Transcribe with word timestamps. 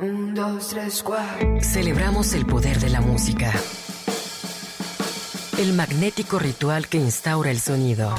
Un, 0.00 0.34
dos, 0.34 0.68
tres, 0.68 1.02
cuatro. 1.02 1.60
Celebramos 1.60 2.32
el 2.32 2.46
poder 2.46 2.80
de 2.80 2.88
la 2.88 3.02
música. 3.02 3.52
El 5.58 5.74
magnético 5.74 6.38
ritual 6.38 6.88
que 6.88 6.96
instaura 6.96 7.50
el 7.50 7.60
sonido. 7.60 8.14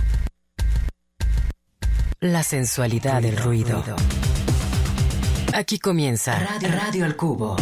La 2.20 2.44
sensualidad 2.44 3.23
del 3.23 3.36
ruido. 3.36 3.83
Aquí 5.55 5.79
comienza 5.79 6.38
Radio, 6.38 6.70
Radio 6.70 7.05
al 7.05 7.15
Cubo. 7.15 7.55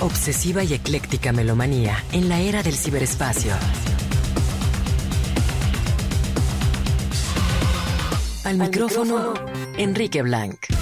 Obsesiva 0.00 0.64
y 0.64 0.72
ecléctica 0.72 1.32
melomanía 1.32 2.02
en 2.12 2.30
la 2.30 2.40
era 2.40 2.62
del 2.62 2.76
ciberespacio. 2.76 3.52
Al, 8.44 8.56
micrófono, 8.56 9.34
Enrique 9.76 10.22
Blanc. 10.22 10.77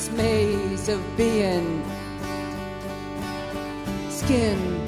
This 0.00 0.10
maze 0.12 0.88
of 0.88 1.02
being 1.14 1.84
skinned. 4.08 4.79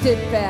Steadfast 0.00 0.49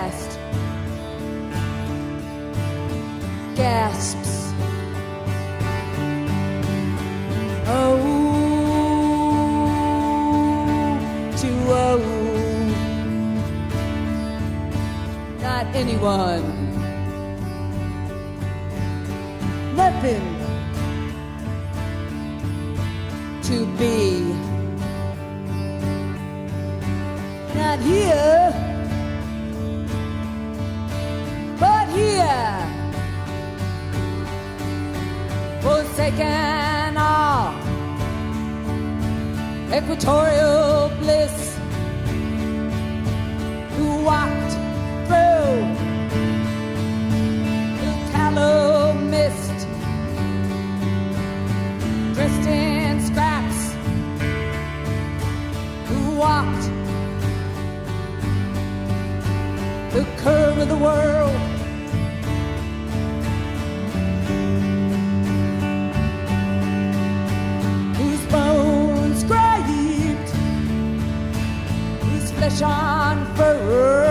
who 55.91 56.17
walked 56.17 56.67
the 59.93 60.05
curve 60.23 60.59
of 60.59 60.69
the 60.69 60.77
world. 60.77 61.37
Whose 67.97 68.25
bones 68.27 69.25
graved, 69.25 70.31
whose 72.03 72.31
flesh 72.33 72.61
unfurled, 72.63 74.10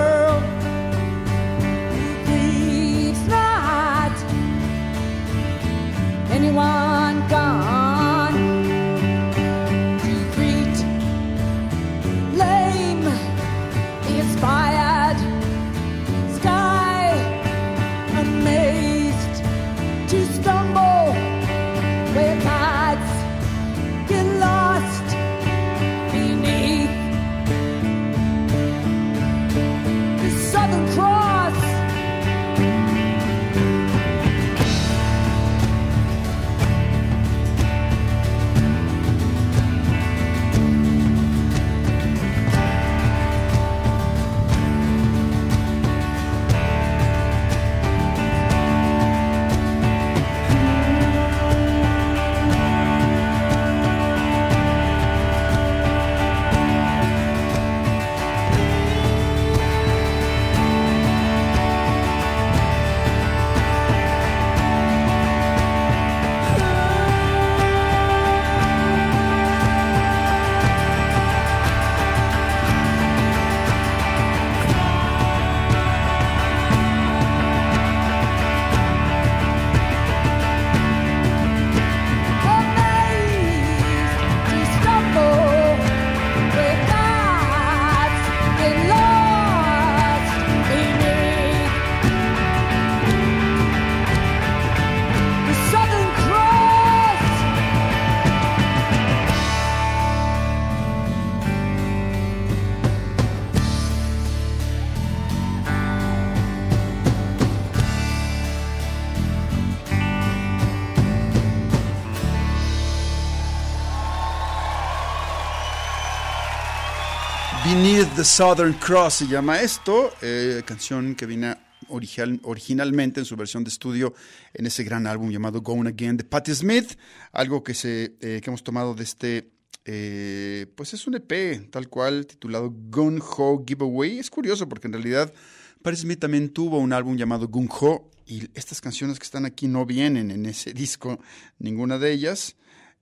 Southern 118.39 118.71
Cross 118.75 119.15
se 119.15 119.27
llama 119.27 119.59
esto, 119.59 120.13
eh, 120.21 120.61
canción 120.65 121.13
que 121.13 121.25
viene 121.25 121.57
original, 121.89 122.39
originalmente 122.43 123.19
en 123.19 123.25
su 123.25 123.35
versión 123.35 123.65
de 123.65 123.69
estudio 123.69 124.13
en 124.53 124.65
ese 124.65 124.85
gran 124.85 125.07
álbum 125.07 125.29
llamado 125.29 125.61
Going 125.61 125.87
Again 125.87 126.15
de 126.15 126.23
Patti 126.23 126.55
Smith, 126.55 126.97
algo 127.33 127.61
que, 127.65 127.73
se, 127.73 128.15
eh, 128.21 128.39
que 128.41 128.43
hemos 128.49 128.63
tomado 128.63 128.95
de 128.95 129.03
este, 129.03 129.51
eh, 129.83 130.67
pues 130.73 130.93
es 130.93 131.05
un 131.05 131.15
EP 131.15 131.69
tal 131.69 131.89
cual 131.89 132.25
titulado 132.27 132.73
Gun 132.73 133.21
Ho 133.21 133.65
Giveaway. 133.67 134.19
Es 134.19 134.29
curioso 134.29 134.69
porque 134.69 134.87
en 134.87 134.93
realidad 134.93 135.33
Patti 135.81 135.97
Smith 135.97 136.19
también 136.19 136.53
tuvo 136.53 136.79
un 136.79 136.93
álbum 136.93 137.17
llamado 137.17 137.49
Gun 137.49 137.67
Ho 137.81 138.09
y 138.25 138.47
estas 138.53 138.79
canciones 138.79 139.19
que 139.19 139.25
están 139.25 139.43
aquí 139.43 139.67
no 139.67 139.85
vienen 139.85 140.31
en 140.31 140.45
ese 140.45 140.71
disco, 140.71 141.19
ninguna 141.57 141.97
de 141.97 142.13
ellas. 142.13 142.55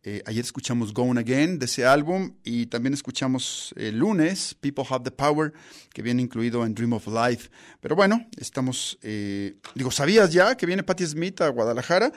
Eh, 0.09 0.23
ayer 0.25 0.41
escuchamos 0.41 0.93
Going 0.93 1.17
Again 1.17 1.59
de 1.59 1.65
ese 1.65 1.85
álbum 1.85 2.31
y 2.45 2.67
también 2.67 2.93
escuchamos 2.93 3.73
el 3.75 3.97
lunes 3.97 4.55
People 4.57 4.85
Have 4.89 5.03
the 5.03 5.11
Power, 5.11 5.51
que 5.93 6.01
viene 6.01 6.21
incluido 6.21 6.65
en 6.65 6.73
Dream 6.73 6.93
of 6.93 7.07
Life. 7.07 7.49
Pero 7.81 7.97
bueno, 7.97 8.25
estamos, 8.37 8.97
eh, 9.01 9.57
digo, 9.75 9.91
¿sabías 9.91 10.31
ya 10.31 10.55
que 10.55 10.65
viene 10.65 10.83
Patti 10.83 11.05
Smith 11.05 11.41
a 11.41 11.49
Guadalajara? 11.49 12.13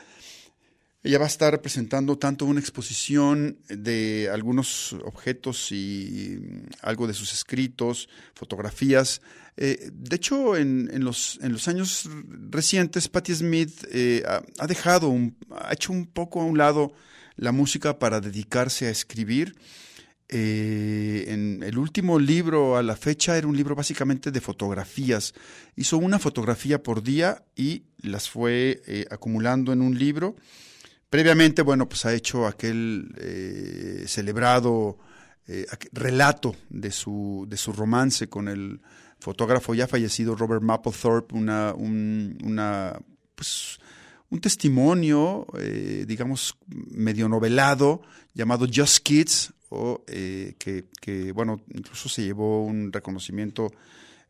Ella 1.03 1.19
va 1.19 1.25
a 1.25 1.27
estar 1.27 1.61
presentando 1.61 2.17
tanto 2.17 2.45
una 2.45 2.61
exposición 2.61 3.59
de 3.69 4.31
algunos 4.33 4.93
objetos 5.05 5.73
y 5.73 6.39
mm, 6.41 6.67
algo 6.83 7.09
de 7.09 7.15
sus 7.15 7.33
escritos, 7.33 8.09
fotografías. 8.35 9.21
Eh, 9.57 9.91
de 9.93 10.15
hecho, 10.15 10.57
en, 10.57 10.89
los, 11.03 11.41
en, 11.43 11.51
los, 11.51 11.67
años 11.67 12.09
recientes, 12.51 13.09
Patti 13.09 13.35
Smith 13.35 13.85
ha, 14.29 14.45
ha, 14.61 14.67
dejado, 14.69 15.09
un, 15.09 15.37
ha 15.51 15.73
hecho 15.73 15.93
un 15.93 16.07
poco 16.07 16.41
a 16.41 16.45
un 16.45 16.57
lado 16.57 16.93
la 17.41 17.53
música 17.53 17.99
para 17.99 18.21
dedicarse 18.21 18.87
a 18.87 18.91
escribir. 18.91 19.57
Eh, 20.29 21.25
en 21.29 21.63
el 21.63 21.79
último 21.79 22.19
libro 22.19 22.77
a 22.77 22.83
la 22.83 22.95
fecha 22.95 23.37
era 23.37 23.49
un 23.49 23.57
libro 23.57 23.75
básicamente 23.75 24.31
de 24.31 24.43
fotografías. 24.43 25.33
Hizo 25.75 25.97
una 25.97 26.19
fotografía 26.19 26.83
por 26.83 27.03
día 27.03 27.43
y 27.57 27.85
las 28.03 28.29
fue 28.29 28.83
eh, 28.87 29.07
acumulando 29.11 29.73
en 29.73 29.81
un 29.81 29.99
libro. 29.99 30.37
Previamente, 31.09 31.63
bueno, 31.63 31.89
pues 31.89 32.05
ha 32.05 32.13
hecho 32.13 32.47
aquel 32.47 33.15
eh, 33.17 34.05
celebrado 34.07 34.99
relato 35.91 36.55
de 36.69 36.93
su, 36.93 37.45
de 37.49 37.57
su 37.57 37.73
romance 37.73 38.29
con 38.29 38.47
el 38.47 38.81
fotógrafo 39.19 39.75
ya 39.75 39.89
fallecido 39.89 40.37
Robert 40.37 40.63
Mapplethorpe, 40.63 41.35
una, 41.35 41.75
una 41.75 43.01
pues, 43.35 43.81
un 44.31 44.41
testimonio, 44.41 45.47
eh, 45.59 46.05
digamos, 46.07 46.57
medio 46.69 47.29
novelado, 47.29 48.03
llamado 48.33 48.67
Just 48.73 48.99
Kids, 49.03 49.53
o, 49.71 50.05
eh, 50.07 50.55
que, 50.59 51.33
bueno, 51.33 51.61
incluso 51.75 52.09
se 52.09 52.25
llevó 52.25 52.65
un 52.65 52.93
reconocimiento 52.93 53.73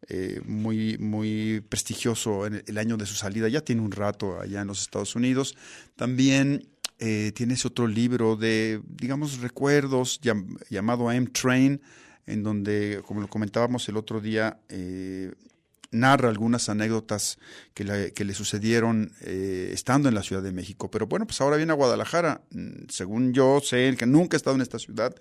eh, 0.09 0.41
muy, 0.47 0.99
muy 0.99 1.63
prestigioso 1.69 2.47
en 2.47 2.63
el 2.67 2.79
año 2.79 2.97
de 2.97 3.07
su 3.07 3.15
salida. 3.15 3.49
Ya 3.49 3.61
tiene 3.61 3.83
un 3.83 3.93
rato 3.93 4.41
allá 4.41 4.63
en 4.63 4.67
los 4.67 4.81
Estados 4.83 5.15
Unidos. 5.15 5.57
También 5.97 6.67
tiene 6.99 7.55
ese 7.55 7.67
otro 7.67 7.87
libro 7.87 8.37
de, 8.37 8.83
digamos, 8.87 9.41
recuerdos 9.41 10.21
llamado 10.21 11.11
I'm 11.11 11.33
Train, 11.33 11.81
en 12.27 12.43
donde, 12.43 13.01
como 13.07 13.23
lo 13.23 13.29
comentábamos 13.29 13.89
el 13.89 13.97
otro 13.97 14.21
día, 14.21 14.61
narra 15.91 16.29
algunas 16.29 16.69
anécdotas 16.69 17.39
que 17.75 17.85
le, 17.85 18.13
que 18.13 18.25
le 18.25 18.35
sucedieron 18.35 19.13
eh, 19.23 19.71
estando 19.73 20.09
en 20.09 20.15
la 20.15 20.23
Ciudad 20.23 20.43
de 20.43 20.53
México. 20.53 20.91
Pero 20.91 21.07
bueno, 21.07 21.27
pues 21.27 21.41
ahora 21.41 21.57
viene 21.57 21.73
a 21.73 21.77
Guadalajara. 21.77 22.43
Mm, 22.51 22.89
según 22.89 23.33
yo 23.33 23.61
sé, 23.61 23.95
que 23.99 24.07
nunca 24.07 24.37
ha 24.37 24.39
estado 24.39 24.57
en 24.57 24.63
esta 24.63 24.79
ciudad. 24.79 25.15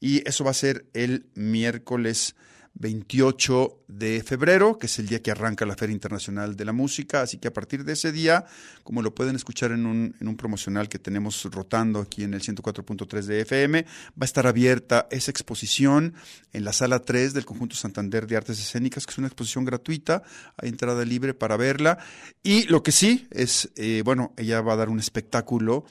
Y 0.00 0.26
eso 0.28 0.44
va 0.44 0.50
a 0.50 0.54
ser 0.54 0.86
el 0.92 1.26
miércoles 1.34 2.34
28 2.78 3.84
de 3.88 4.22
febrero, 4.22 4.78
que 4.78 4.86
es 4.86 4.98
el 4.98 5.06
día 5.06 5.22
que 5.22 5.30
arranca 5.30 5.64
la 5.64 5.76
Feria 5.76 5.94
Internacional 5.94 6.56
de 6.56 6.64
la 6.64 6.72
Música. 6.72 7.22
Así 7.22 7.38
que 7.38 7.48
a 7.48 7.52
partir 7.52 7.84
de 7.84 7.94
ese 7.94 8.12
día, 8.12 8.44
como 8.82 9.00
lo 9.00 9.14
pueden 9.14 9.34
escuchar 9.34 9.72
en 9.72 9.86
un, 9.86 10.36
promocional 10.36 10.88
que 10.88 10.98
tenemos 10.98 11.44
rotando 11.44 12.00
aquí 12.00 12.24
en 12.24 12.34
el 12.34 12.42
104.3 12.42 13.22
de 13.22 13.40
FM, 13.40 13.82
va 13.82 13.88
a 14.20 14.24
estar 14.24 14.46
abierta 14.46 15.08
esa 15.10 15.30
exposición 15.30 16.14
en 16.52 16.64
la 16.64 16.72
sala 16.72 17.00
3 17.00 17.32
del 17.32 17.46
Conjunto 17.46 17.76
Santander 17.76 18.26
de 18.26 18.36
Artes 18.36 18.60
Escénicas, 18.60 19.06
que 19.06 19.12
es 19.12 19.18
una 19.18 19.28
exposición 19.28 19.64
gratuita, 19.64 20.22
hay 20.56 20.68
entrada 20.68 21.04
libre 21.04 21.32
para 21.32 21.56
verla. 21.56 21.98
Y 22.42 22.64
lo 22.64 22.82
que 22.82 22.92
sí 22.92 23.26
es, 23.30 23.70
eh, 23.76 24.02
bueno, 24.04 24.34
ella 24.36 24.60
va 24.60 24.74
a 24.74 24.76
dar 24.76 24.90
un 24.90 24.98
espectáculo 24.98 25.86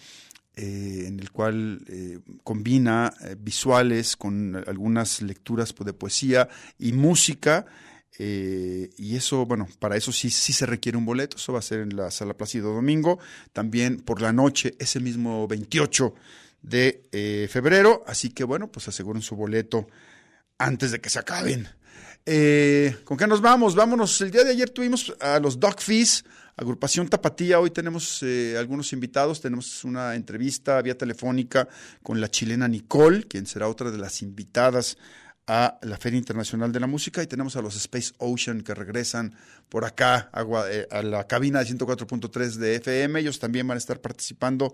eh, 0.58 1.04
en 1.08 1.20
el 1.20 1.32
cual 1.32 1.84
eh, 1.90 2.20
combina 2.44 3.14
eh, 3.22 3.36
visuales 3.38 4.16
con 4.16 4.56
algunas 4.68 5.22
lecturas 5.22 5.76
de 5.78 5.92
poesía 5.92 6.48
y 6.80 6.94
música. 6.94 7.66
y 8.18 9.16
eso, 9.18 9.46
bueno, 9.46 9.68
para 9.80 9.98
eso 9.98 10.14
sí, 10.14 10.30
sí 10.30 10.54
se 10.54 10.66
requiere 10.66 10.98
un 10.98 11.06
boleto. 11.06 11.36
Eso 11.36 11.52
va 11.52 11.60
a 11.60 11.62
ser 11.62 11.82
en 11.82 11.98
la 11.98 12.10
Sala 12.10 12.36
Plácido 12.36 12.74
Domingo. 12.74 13.20
También 13.52 13.98
por 13.98 14.22
la 14.22 14.32
noche, 14.32 14.76
ese 14.80 15.02
mismo 15.02 15.46
28 15.46 16.14
de 16.62 17.50
febrero. 17.52 18.06
Así 18.08 18.30
que, 18.30 18.46
bueno, 18.46 18.72
pues 18.72 18.88
aseguren 18.88 19.22
su 19.22 19.36
boleto 19.36 19.88
antes 20.58 20.92
de 20.92 21.02
que 21.02 21.10
se 21.10 21.20
acaben. 21.20 21.68
¿Con 23.04 23.18
qué 23.18 23.28
nos 23.28 23.42
vamos? 23.42 23.76
Vámonos. 23.76 24.22
El 24.22 24.32
día 24.32 24.46
de 24.46 24.52
ayer 24.52 24.70
tuvimos 24.70 25.14
a 25.20 25.38
los 25.42 25.60
Dog 25.60 25.82
Fees 25.82 26.24
Agrupación 26.58 27.10
Tapatía, 27.10 27.60
hoy 27.60 27.70
tenemos 27.70 28.24
eh, 28.24 28.56
algunos 28.58 28.94
invitados, 28.94 29.42
tenemos 29.42 29.84
una 29.84 30.16
entrevista 30.16 30.82
vía 30.82 30.98
telefónica 30.98 31.68
con 32.02 32.22
la 32.22 32.30
chilena 32.30 32.70
Nicole, 32.70 33.24
quien 33.24 33.46
será 33.46 33.68
otra 33.68 33.92
de 33.92 33.98
las 33.98 34.22
invitadas 34.22 34.98
a 35.48 35.78
la 35.82 35.98
Feria 35.98 36.18
Internacional 36.18 36.72
de 36.72 36.80
la 36.80 36.88
Música 36.88 37.22
y 37.22 37.28
tenemos 37.28 37.58
a 37.58 37.62
los 37.62 37.76
Space 37.76 38.14
Ocean 38.20 38.62
que 38.62 38.74
regresan 38.74 39.36
por 39.68 39.84
acá 39.84 40.30
a, 40.32 40.46
eh, 40.70 40.88
la 41.04 41.28
cabina 41.28 41.60
de 41.60 41.66
104.3 41.66 42.54
de 42.54 42.76
FM. 42.76 43.20
Ellos 43.20 43.38
también 43.40 43.68
van 43.68 43.76
a 43.76 43.80
estar 43.80 44.00
participando 44.00 44.74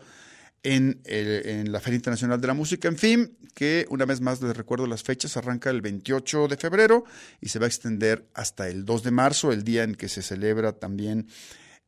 en, 0.62 1.02
en, 1.06 1.72
la 1.72 1.80
Feria 1.80 1.96
Internacional 1.96 2.40
de 2.40 2.46
la 2.46 2.54
Música. 2.54 2.90
En 2.90 2.98
fin, 2.98 3.36
que 3.56 3.88
una 3.90 4.06
vez 4.06 4.22
más 4.22 4.40
les 4.40 4.56
recuerdo 4.56 4.86
las 4.86 5.02
fechas, 5.02 5.36
arranca 5.36 5.72
el 5.72 5.82
28 5.82 6.48
de 6.48 6.58
febrero 6.58 7.06
y 7.42 7.50
se 7.50 7.58
va 7.58 7.66
a 7.66 7.70
extender 7.70 8.28
hasta 8.36 8.70
el 8.70 8.86
2 8.86 9.02
de 9.02 9.12
marzo, 9.12 9.52
el 9.52 9.64
día 9.64 9.82
en 9.84 9.96
que 9.96 10.10
se 10.10 10.22
celebra 10.22 10.74
también 10.74 11.28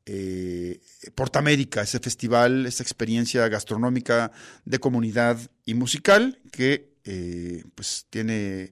eh, 0.05 0.81
Portamérica, 1.15 1.81
ese 1.81 1.99
festival, 1.99 2.65
esa 2.65 2.83
experiencia 2.83 3.47
gastronómica 3.47 4.31
de 4.65 4.79
comunidad 4.79 5.39
y 5.65 5.73
musical 5.73 6.39
que 6.51 6.93
eh, 7.05 7.63
pues 7.75 8.05
tiene 8.09 8.71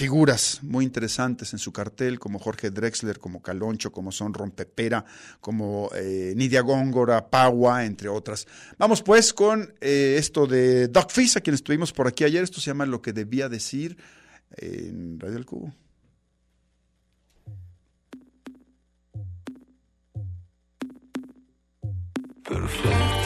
figuras 0.00 0.60
muy 0.62 0.84
interesantes 0.84 1.52
en 1.52 1.58
su 1.58 1.72
cartel, 1.72 2.18
como 2.18 2.38
Jorge 2.38 2.70
Drexler, 2.70 3.18
como 3.18 3.42
Caloncho, 3.42 3.92
como 3.92 4.12
son 4.12 4.32
Rompepera, 4.32 5.04
como 5.40 5.90
eh, 5.94 6.32
Nidia 6.36 6.62
Góngora, 6.62 7.28
Pagua, 7.28 7.84
entre 7.84 8.08
otras. 8.08 8.46
Vamos 8.78 9.02
pues 9.02 9.34
con 9.34 9.74
eh, 9.80 10.16
esto 10.18 10.46
de 10.46 10.88
Doc 10.88 11.10
Fizz, 11.10 11.36
a 11.36 11.40
quien 11.40 11.54
estuvimos 11.54 11.92
por 11.92 12.06
aquí 12.06 12.24
ayer. 12.24 12.42
Esto 12.42 12.60
se 12.60 12.68
llama 12.68 12.86
Lo 12.86 13.02
que 13.02 13.12
debía 13.12 13.50
decir 13.50 13.98
en 14.56 15.20
Radio 15.20 15.34
del 15.34 15.44
Cubo. 15.44 15.74
perfect. 22.50 23.19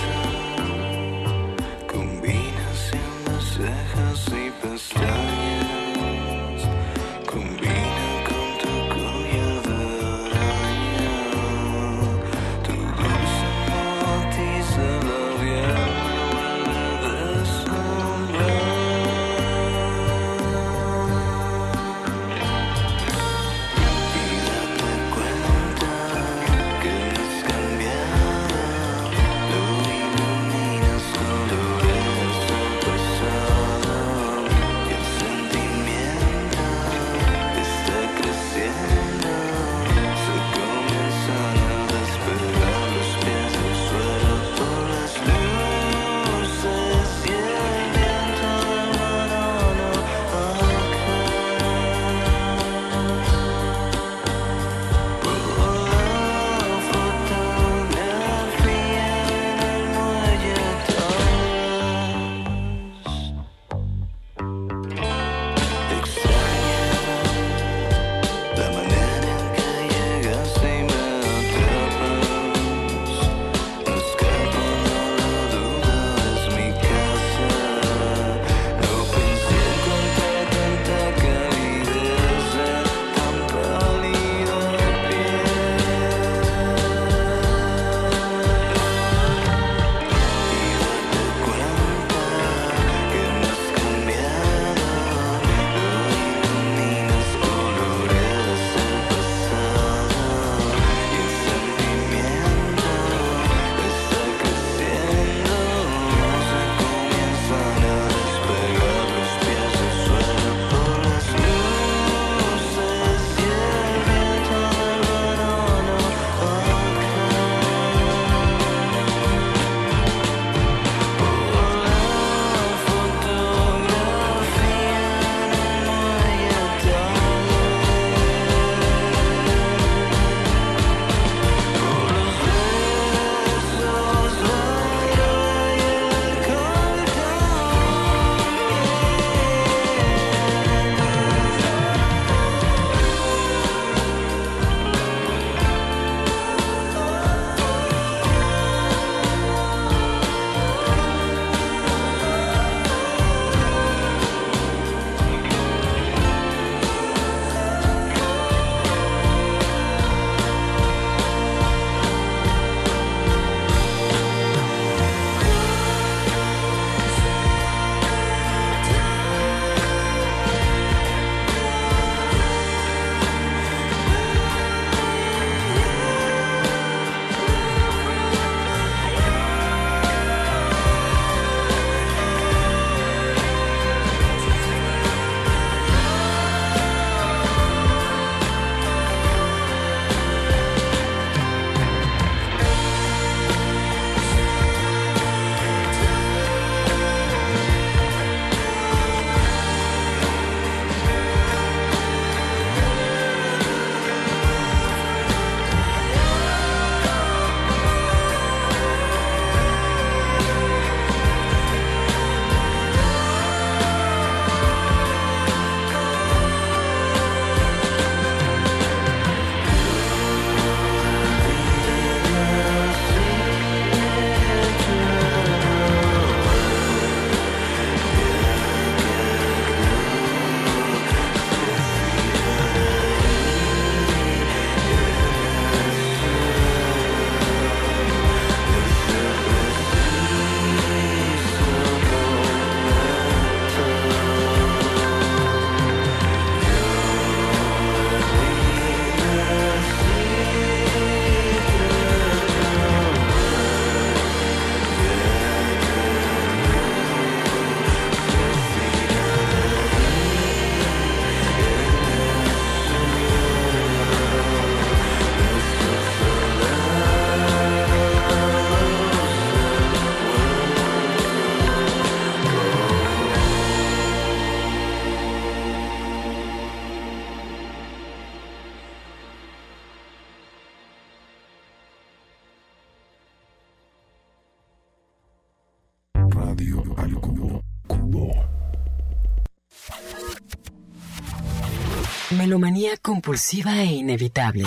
Melomanía 292.54 292.96
compulsiva 292.98 293.82
e 293.82 293.86
inevitable. 293.86 294.62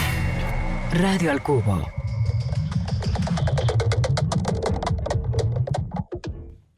Radio 0.91 1.31
al 1.31 1.41
Cubo. 1.41 1.87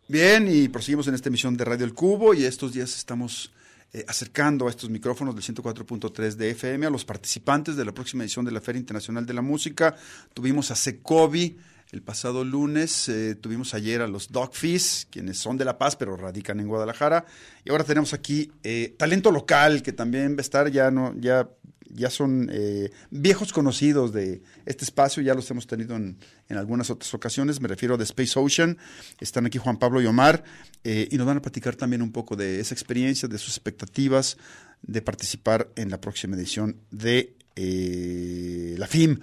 Bien, 0.07 0.47
y 0.47 0.67
proseguimos 0.67 1.07
en 1.07 1.15
esta 1.15 1.29
emisión 1.29 1.57
de 1.57 1.65
Radio 1.65 1.87
El 1.87 1.95
Cubo 1.95 2.35
y 2.35 2.45
estos 2.45 2.73
días 2.73 2.95
estamos 2.95 3.51
eh, 3.91 4.05
acercando 4.07 4.67
a 4.67 4.69
estos 4.69 4.91
micrófonos 4.91 5.33
del 5.33 5.43
104.3 5.43 6.35
de 6.35 6.51
FM 6.51 6.85
a 6.85 6.91
los 6.91 7.05
participantes 7.05 7.75
de 7.75 7.85
la 7.85 7.91
próxima 7.91 8.23
edición 8.23 8.45
de 8.45 8.51
la 8.51 8.61
Feria 8.61 8.77
Internacional 8.77 9.25
de 9.25 9.33
la 9.33 9.41
Música. 9.41 9.95
Tuvimos 10.35 10.69
a 10.69 10.75
Secovi 10.75 11.57
el 11.91 12.01
pasado 12.01 12.43
lunes, 12.43 13.09
eh, 13.09 13.35
tuvimos 13.35 13.73
ayer 13.73 14.01
a 14.01 14.07
los 14.07 14.31
Dogfish, 14.31 15.07
quienes 15.09 15.37
son 15.37 15.57
de 15.57 15.65
La 15.65 15.77
Paz 15.77 15.95
pero 15.95 16.15
radican 16.15 16.59
en 16.59 16.67
Guadalajara, 16.67 17.25
y 17.65 17.71
ahora 17.71 17.83
tenemos 17.83 18.13
aquí 18.13 18.51
eh, 18.63 18.95
talento 18.97 19.31
local 19.31 19.81
que 19.81 19.91
también 19.91 20.33
va 20.33 20.39
a 20.39 20.41
estar 20.41 20.71
ya 20.71 20.91
no 20.91 21.15
ya 21.19 21.49
ya 21.89 22.09
son 22.09 22.49
eh, 22.51 22.91
viejos 23.09 23.51
conocidos 23.51 24.13
de 24.13 24.41
este 24.65 24.85
espacio, 24.85 25.23
ya 25.23 25.33
los 25.33 25.49
hemos 25.51 25.67
tenido 25.67 25.95
en, 25.95 26.17
en, 26.47 26.57
algunas 26.57 26.89
otras 26.89 27.13
ocasiones, 27.13 27.59
me 27.59 27.67
refiero 27.67 27.97
de 27.97 28.03
Space 28.03 28.39
Ocean, 28.39 28.77
están 29.19 29.45
aquí 29.45 29.57
Juan 29.57 29.77
Pablo 29.77 30.01
y 30.01 30.05
Omar, 30.05 30.43
eh, 30.83 31.07
y 31.11 31.17
nos 31.17 31.27
van 31.27 31.37
a 31.37 31.41
platicar 31.41 31.75
también 31.75 32.01
un 32.01 32.11
poco 32.11 32.35
de 32.35 32.59
esa 32.59 32.73
experiencia, 32.73 33.27
de 33.27 33.37
sus 33.37 33.55
expectativas 33.57 34.37
de 34.81 35.01
participar 35.01 35.69
en 35.75 35.89
la 35.89 35.99
próxima 35.99 36.35
edición 36.35 36.77
de 36.91 37.35
eh, 37.55 38.75
la 38.77 38.87
FIM. 38.87 39.19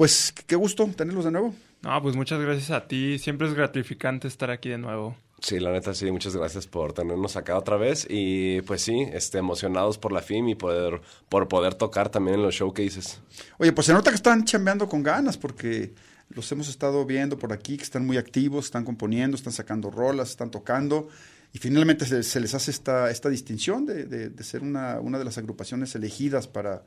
Pues 0.00 0.32
qué 0.46 0.56
gusto 0.56 0.86
tenerlos 0.96 1.26
de 1.26 1.30
nuevo. 1.30 1.54
No, 1.82 2.00
pues 2.00 2.16
muchas 2.16 2.40
gracias 2.40 2.70
a 2.70 2.88
ti, 2.88 3.18
siempre 3.18 3.46
es 3.46 3.52
gratificante 3.52 4.28
estar 4.28 4.50
aquí 4.50 4.70
de 4.70 4.78
nuevo. 4.78 5.14
Sí, 5.42 5.60
la 5.60 5.72
neta, 5.72 5.92
sí, 5.92 6.10
muchas 6.10 6.34
gracias 6.34 6.66
por 6.66 6.94
tenernos 6.94 7.36
acá 7.36 7.58
otra 7.58 7.76
vez 7.76 8.06
y 8.08 8.62
pues 8.62 8.80
sí, 8.80 9.06
este, 9.12 9.36
emocionados 9.36 9.98
por 9.98 10.12
la 10.12 10.22
FIM 10.22 10.48
y 10.48 10.54
poder, 10.54 11.02
por 11.28 11.48
poder 11.48 11.74
tocar 11.74 12.08
también 12.08 12.36
en 12.36 12.42
los 12.42 12.54
showcases. 12.54 13.20
Oye, 13.58 13.74
pues 13.74 13.88
se 13.88 13.92
nota 13.92 14.08
que 14.08 14.16
están 14.16 14.46
chambeando 14.46 14.88
con 14.88 15.02
ganas 15.02 15.36
porque 15.36 15.92
los 16.30 16.50
hemos 16.50 16.70
estado 16.70 17.04
viendo 17.04 17.38
por 17.38 17.52
aquí, 17.52 17.76
que 17.76 17.84
están 17.84 18.06
muy 18.06 18.16
activos, 18.16 18.64
están 18.64 18.86
componiendo, 18.86 19.36
están 19.36 19.52
sacando 19.52 19.90
rolas, 19.90 20.30
están 20.30 20.50
tocando 20.50 21.08
y 21.52 21.58
finalmente 21.58 22.06
se, 22.06 22.22
se 22.22 22.40
les 22.40 22.54
hace 22.54 22.70
esta, 22.70 23.10
esta 23.10 23.28
distinción 23.28 23.84
de, 23.84 24.06
de, 24.06 24.30
de 24.30 24.44
ser 24.44 24.62
una, 24.62 24.98
una 24.98 25.18
de 25.18 25.26
las 25.26 25.36
agrupaciones 25.36 25.94
elegidas 25.94 26.48
para, 26.48 26.84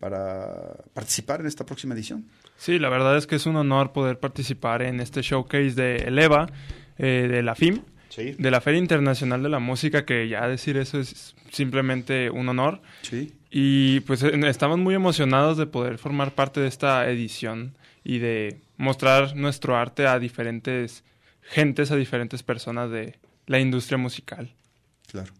para 0.00 0.74
participar 0.94 1.40
en 1.42 1.46
esta 1.46 1.64
próxima 1.64 1.94
edición. 1.94 2.24
Sí, 2.56 2.78
la 2.78 2.88
verdad 2.88 3.16
es 3.16 3.26
que 3.26 3.36
es 3.36 3.46
un 3.46 3.56
honor 3.56 3.92
poder 3.92 4.18
participar 4.18 4.82
en 4.82 4.98
este 5.00 5.22
showcase 5.22 5.72
de 5.74 5.96
Eleva, 5.98 6.48
eh, 6.98 7.28
de 7.30 7.42
la 7.42 7.54
FIM, 7.54 7.82
Sí. 8.08 8.32
de 8.36 8.50
la 8.50 8.60
Feria 8.60 8.78
Internacional 8.80 9.40
de 9.42 9.48
la 9.50 9.60
Música, 9.60 10.04
que 10.04 10.28
ya 10.28 10.48
decir 10.48 10.76
eso 10.76 10.98
es 10.98 11.36
simplemente 11.52 12.28
un 12.30 12.48
honor. 12.48 12.80
Sí. 13.02 13.32
Y 13.52 14.00
pues 14.00 14.22
estamos 14.24 14.78
muy 14.78 14.94
emocionados 14.94 15.56
de 15.58 15.66
poder 15.66 15.96
formar 15.98 16.34
parte 16.34 16.60
de 16.60 16.66
esta 16.66 17.08
edición 17.08 17.76
y 18.02 18.18
de 18.18 18.58
mostrar 18.78 19.36
nuestro 19.36 19.76
arte 19.76 20.06
a 20.06 20.18
diferentes 20.18 21.04
gentes, 21.42 21.90
a 21.90 21.96
diferentes 21.96 22.42
personas 22.42 22.90
de 22.90 23.18
la 23.46 23.60
industria 23.60 23.98
musical. 23.98 24.52
Claro. 25.10 25.32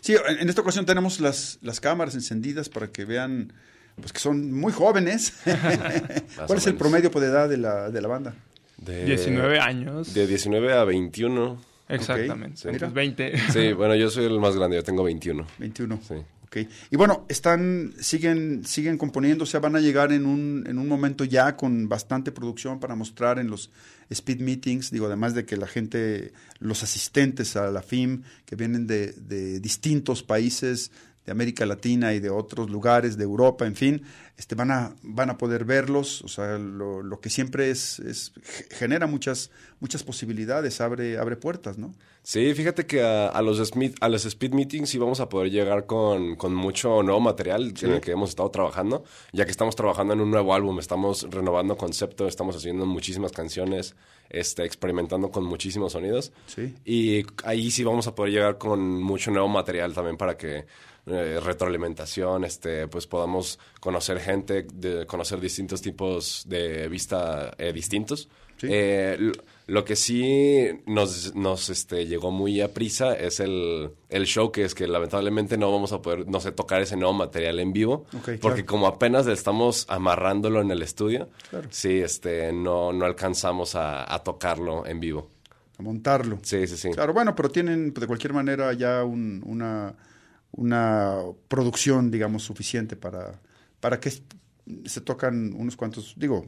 Sí, 0.00 0.14
en, 0.14 0.38
en 0.40 0.48
esta 0.48 0.60
ocasión 0.62 0.86
tenemos 0.86 1.20
las, 1.20 1.58
las 1.62 1.80
cámaras 1.80 2.14
encendidas 2.14 2.68
para 2.68 2.88
que 2.90 3.04
vean 3.04 3.52
pues 4.00 4.12
que 4.12 4.20
son 4.20 4.52
muy 4.52 4.72
jóvenes. 4.72 5.34
¿Cuál 6.46 6.58
es 6.58 6.66
el 6.66 6.74
promedio 6.74 7.10
de 7.10 7.26
edad 7.26 7.48
de 7.48 7.56
la, 7.56 7.90
de 7.90 8.00
la 8.00 8.08
banda? 8.08 8.34
De, 8.78 9.04
19 9.04 9.58
años. 9.58 10.14
De 10.14 10.26
19 10.26 10.72
a 10.72 10.84
21. 10.84 11.60
Exactamente. 11.88 12.56
Sí. 12.58 12.68
Entonces, 12.68 12.94
20. 12.94 13.32
Sí, 13.52 13.72
bueno, 13.72 13.94
yo 13.94 14.10
soy 14.10 14.26
el 14.26 14.38
más 14.38 14.56
grande, 14.56 14.76
yo 14.76 14.84
tengo 14.84 15.02
21. 15.02 15.46
21. 15.58 16.00
Sí. 16.06 16.14
Ok. 16.44 16.56
Y 16.90 16.96
bueno, 16.96 17.26
están, 17.28 17.92
siguen, 18.00 18.64
siguen 18.64 18.96
componiendo, 18.96 19.44
o 19.44 19.46
sea, 19.46 19.60
van 19.60 19.76
a 19.76 19.80
llegar 19.80 20.12
en 20.12 20.24
un, 20.24 20.64
en 20.66 20.78
un 20.78 20.88
momento 20.88 21.24
ya 21.24 21.56
con 21.56 21.88
bastante 21.88 22.32
producción 22.32 22.80
para 22.80 22.94
mostrar 22.94 23.38
en 23.38 23.50
los 23.50 23.70
speed 24.08 24.40
meetings, 24.40 24.90
digo, 24.90 25.06
además 25.06 25.34
de 25.34 25.44
que 25.44 25.58
la 25.58 25.66
gente, 25.66 26.32
los 26.58 26.82
asistentes 26.82 27.56
a 27.56 27.70
la 27.70 27.82
FIM, 27.82 28.22
que 28.46 28.56
vienen 28.56 28.86
de, 28.86 29.12
de 29.12 29.60
distintos 29.60 30.22
países 30.22 30.90
de 31.28 31.32
América 31.32 31.66
Latina 31.66 32.14
y 32.14 32.20
de 32.20 32.30
otros 32.30 32.70
lugares 32.70 33.18
de 33.18 33.24
Europa, 33.24 33.66
en 33.66 33.76
fin, 33.76 34.02
este, 34.38 34.54
van, 34.54 34.70
a, 34.70 34.94
van 35.02 35.28
a 35.28 35.36
poder 35.36 35.66
verlos, 35.66 36.22
o 36.22 36.28
sea, 36.28 36.56
lo, 36.56 37.02
lo 37.02 37.20
que 37.20 37.28
siempre 37.28 37.68
es, 37.70 37.98
es, 37.98 38.32
genera 38.70 39.06
muchas, 39.06 39.50
muchas 39.78 40.02
posibilidades, 40.04 40.80
abre, 40.80 41.18
abre 41.18 41.36
puertas, 41.36 41.76
¿no? 41.76 41.94
Sí, 42.22 42.54
fíjate 42.54 42.86
que 42.86 43.02
a, 43.02 43.28
a 43.28 43.42
los, 43.42 43.58
speed, 43.58 43.92
a 44.00 44.08
los 44.08 44.24
speed 44.24 44.52
meetings 44.54 44.88
sí 44.88 44.96
vamos 44.96 45.20
a 45.20 45.28
poder 45.28 45.50
llegar 45.50 45.84
con, 45.84 46.36
con 46.36 46.54
mucho 46.54 47.02
nuevo 47.02 47.20
material 47.20 47.74
Sí. 47.76 47.84
en 47.84 47.92
el 47.92 48.00
que 48.00 48.12
hemos 48.12 48.30
estado 48.30 48.50
trabajando, 48.50 49.04
ya 49.34 49.44
que 49.44 49.50
estamos 49.50 49.76
trabajando 49.76 50.14
en 50.14 50.20
un 50.20 50.30
nuevo 50.30 50.54
álbum, 50.54 50.78
estamos 50.78 51.26
renovando 51.30 51.76
concepto, 51.76 52.26
estamos 52.26 52.56
haciendo 52.56 52.86
muchísimas 52.86 53.32
canciones, 53.32 53.96
este, 54.30 54.64
experimentando 54.64 55.30
con 55.30 55.44
muchísimos 55.44 55.92
sonidos. 55.92 56.32
Sí. 56.46 56.74
Y 56.86 57.26
ahí 57.44 57.70
sí 57.70 57.84
vamos 57.84 58.06
a 58.06 58.14
poder 58.14 58.32
llegar 58.32 58.56
con 58.56 59.02
mucho 59.02 59.30
nuevo 59.30 59.48
material 59.48 59.92
también 59.92 60.16
para 60.16 60.38
que 60.38 60.64
eh, 61.10 61.40
retroalimentación, 61.40 62.44
este, 62.44 62.88
pues 62.88 63.06
podamos 63.06 63.58
conocer 63.80 64.20
gente, 64.20 64.66
de, 64.72 65.06
conocer 65.06 65.40
distintos 65.40 65.80
tipos 65.82 66.44
de 66.48 66.88
vista 66.88 67.52
eh, 67.58 67.72
distintos. 67.72 68.28
Sí. 68.56 68.66
Eh, 68.70 69.32
lo 69.68 69.84
que 69.84 69.94
sí 69.94 70.66
nos, 70.86 71.34
nos 71.36 71.68
este, 71.70 72.06
llegó 72.06 72.32
muy 72.32 72.60
a 72.60 72.72
prisa 72.74 73.14
es 73.14 73.38
el, 73.38 73.90
el 74.08 74.24
show, 74.26 74.50
que 74.50 74.64
es 74.64 74.74
que 74.74 74.88
lamentablemente 74.88 75.56
no 75.56 75.70
vamos 75.70 75.92
a 75.92 76.02
poder, 76.02 76.26
no 76.26 76.40
sé, 76.40 76.50
tocar 76.52 76.82
ese 76.82 76.96
nuevo 76.96 77.12
material 77.12 77.60
en 77.60 77.72
vivo, 77.72 78.06
porque 78.10 78.38
claro. 78.40 78.66
como 78.66 78.86
apenas 78.88 79.26
estamos 79.28 79.86
amarrándolo 79.88 80.60
en 80.60 80.70
el 80.72 80.82
estudio, 80.82 81.28
Claro. 81.50 81.68
sí, 81.70 81.98
este, 82.00 82.52
no, 82.52 82.92
no 82.92 83.04
alcanzamos 83.04 83.74
a, 83.76 84.12
a 84.12 84.24
tocarlo 84.24 84.86
en 84.86 84.98
vivo. 85.00 85.28
A 85.78 85.82
montarlo. 85.82 86.40
Sí, 86.42 86.66
sí, 86.66 86.76
sí. 86.76 86.90
Claro, 86.90 87.12
bueno, 87.12 87.36
pero 87.36 87.50
tienen 87.50 87.94
de 87.94 88.06
cualquier 88.08 88.32
manera 88.32 88.72
ya 88.72 89.04
un- 89.04 89.40
una, 89.46 89.94
una 90.52 91.22
producción, 91.48 92.10
digamos, 92.10 92.42
suficiente 92.42 92.96
para, 92.96 93.40
para 93.80 94.00
que 94.00 94.10
se 94.84 95.00
tocan 95.00 95.54
unos 95.54 95.76
cuantos, 95.76 96.14
digo, 96.16 96.44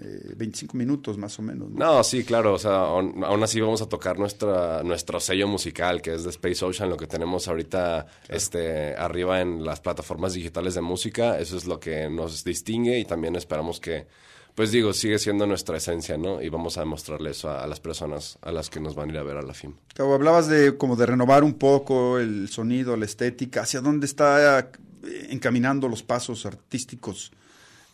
eh, 0.00 0.34
25 0.36 0.76
minutos 0.76 1.18
más 1.18 1.38
o 1.38 1.42
menos. 1.42 1.70
¿no? 1.70 1.78
No, 1.78 2.04
sí, 2.04 2.24
claro, 2.24 2.54
o 2.54 2.58
sea, 2.58 2.82
aún, 2.82 3.24
aún 3.24 3.42
así 3.42 3.60
vamos 3.60 3.82
a 3.82 3.88
tocar 3.88 4.18
nuestra, 4.18 4.82
nuestro 4.82 5.18
sello 5.18 5.48
musical, 5.48 6.00
que 6.00 6.14
es 6.14 6.24
de 6.24 6.30
Space 6.30 6.64
Ocean, 6.64 6.88
lo 6.88 6.96
que 6.96 7.06
tenemos 7.06 7.48
ahorita 7.48 8.06
este, 8.28 8.94
arriba 8.94 9.40
en 9.40 9.64
las 9.64 9.80
plataformas 9.80 10.34
digitales 10.34 10.74
de 10.74 10.82
música, 10.82 11.38
eso 11.38 11.56
es 11.56 11.64
lo 11.64 11.80
que 11.80 12.08
nos 12.08 12.44
distingue 12.44 12.98
y 12.98 13.04
también 13.04 13.34
esperamos 13.36 13.80
que, 13.80 14.06
pues 14.54 14.70
digo, 14.70 14.92
sigue 14.92 15.18
siendo 15.18 15.46
nuestra 15.46 15.76
esencia, 15.76 16.16
¿no? 16.16 16.40
Y 16.40 16.48
vamos 16.48 16.76
a 16.76 16.80
demostrarle 16.80 17.30
eso 17.30 17.50
a, 17.50 17.62
a 17.62 17.66
las 17.66 17.80
personas 17.80 18.38
a 18.42 18.52
las 18.52 18.70
que 18.70 18.80
nos 18.80 18.94
van 18.94 19.10
a 19.10 19.12
ir 19.12 19.18
a 19.18 19.22
ver 19.22 19.36
a 19.36 19.42
la 19.42 19.52
FIM. 19.52 19.74
Claro, 19.94 20.14
hablabas 20.14 20.48
de 20.48 20.76
como 20.76 20.96
de 20.96 21.06
renovar 21.06 21.42
un 21.42 21.54
poco 21.54 22.18
el 22.18 22.48
sonido, 22.48 22.96
la 22.96 23.04
estética, 23.04 23.62
hacia 23.62 23.80
dónde 23.80 24.06
está 24.06 24.60
eh, 24.60 25.26
encaminando 25.30 25.88
los 25.88 26.02
pasos 26.02 26.46
artísticos 26.46 27.32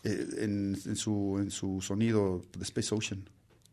eh, 0.03 0.25
en, 0.39 0.77
en 0.85 0.95
su, 0.95 1.37
en 1.39 1.49
su 1.49 1.81
sonido 1.81 2.43
de 2.55 2.63
Space 2.63 2.93
Ocean. 2.93 3.27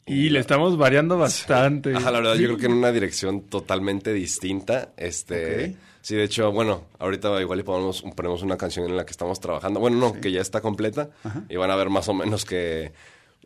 Y 0.07 0.31
le 0.31 0.39
estamos 0.39 0.79
variando 0.79 1.19
bastante. 1.19 1.95
Ajá, 1.95 2.11
la 2.11 2.21
verdad, 2.21 2.35
yo 2.37 2.47
creo 2.47 2.57
que 2.57 2.67
en 2.67 2.73
una 2.73 2.91
dirección 2.91 3.43
totalmente 3.43 4.15
distinta. 4.15 4.95
Este. 4.97 5.77
Sí, 6.09 6.17
de 6.17 6.25
hecho, 6.25 6.51
bueno, 6.53 6.85
ahorita 6.99 7.39
igual 7.41 7.59
le 7.59 7.65
ponemos, 7.65 8.03
ponemos 8.17 8.43
una 8.43 8.57
canción 8.57 8.87
en 8.87 8.97
la 8.97 9.05
que 9.05 9.11
estamos 9.11 9.41
trabajando. 9.41 9.79
Bueno, 9.79 9.99
no, 9.99 10.13
que 10.21 10.33
ya 10.33 10.41
está 10.41 10.61
completa. 10.63 11.11
Y 11.51 11.57
van 11.57 11.71
a 11.71 11.77
ver 11.77 11.91
más 11.91 12.09
o 12.09 12.15
menos 12.15 12.45
que 12.47 12.93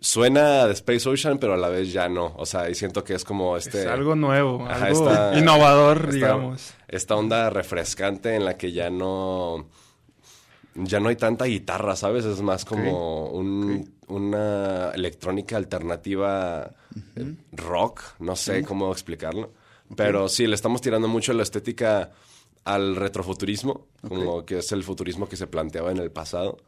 suena 0.01 0.67
de 0.67 0.73
Space 0.73 1.09
Ocean, 1.09 1.39
pero 1.39 1.55
a 1.55 1.57
la 1.57 1.69
vez 1.69 1.93
ya 1.93 2.09
no. 2.09 2.35
O 2.37 2.47
sea, 2.47 2.71
y 2.71 2.75
siento 2.77 3.03
que 3.03 3.15
es 3.15 3.25
como 3.25 3.57
este. 3.57 3.81
Es 3.81 3.87
algo 3.87 4.15
nuevo, 4.15 4.65
Ajá, 4.69 4.87
algo 4.87 5.09
esta- 5.11 5.39
innovador, 5.39 5.97
esta- 5.99 6.13
digamos. 6.13 6.75
Esta 6.89 7.17
onda 7.17 7.51
refrescante 7.51 8.35
en 8.37 8.45
la 8.45 8.57
que 8.57 8.71
ya 8.73 8.91
no. 8.91 9.67
Ya 10.75 11.01
no 11.01 11.09
hay 11.11 11.17
tanta 11.17 11.45
guitarra, 11.47 11.97
¿sabes? 11.97 12.25
Es 12.25 12.41
más 12.43 12.65
como 12.65 13.27
un- 13.31 13.93
una 14.09 14.91
electrónica 14.95 15.57
alternativa 15.57 16.71
eh, 17.17 17.35
rock, 17.53 18.03
no 18.21 18.37
sé 18.37 18.63
cómo 18.65 18.93
explicarlo. 18.93 19.51
Pero 19.97 20.29
sí, 20.29 20.47
le 20.47 20.55
estamos 20.55 20.81
tirando 20.81 21.09
mucho 21.09 21.33
la 21.35 21.43
estética 21.43 22.11
al 22.65 22.95
retrofuturismo, 22.97 23.89
como 24.07 24.45
que 24.47 24.59
es 24.59 24.71
el 24.73 24.85
futurismo 24.85 25.29
que 25.29 25.37
se 25.37 25.47
planteaba 25.49 25.91
en 25.91 25.99
el 25.99 26.11
pasado, 26.11 26.59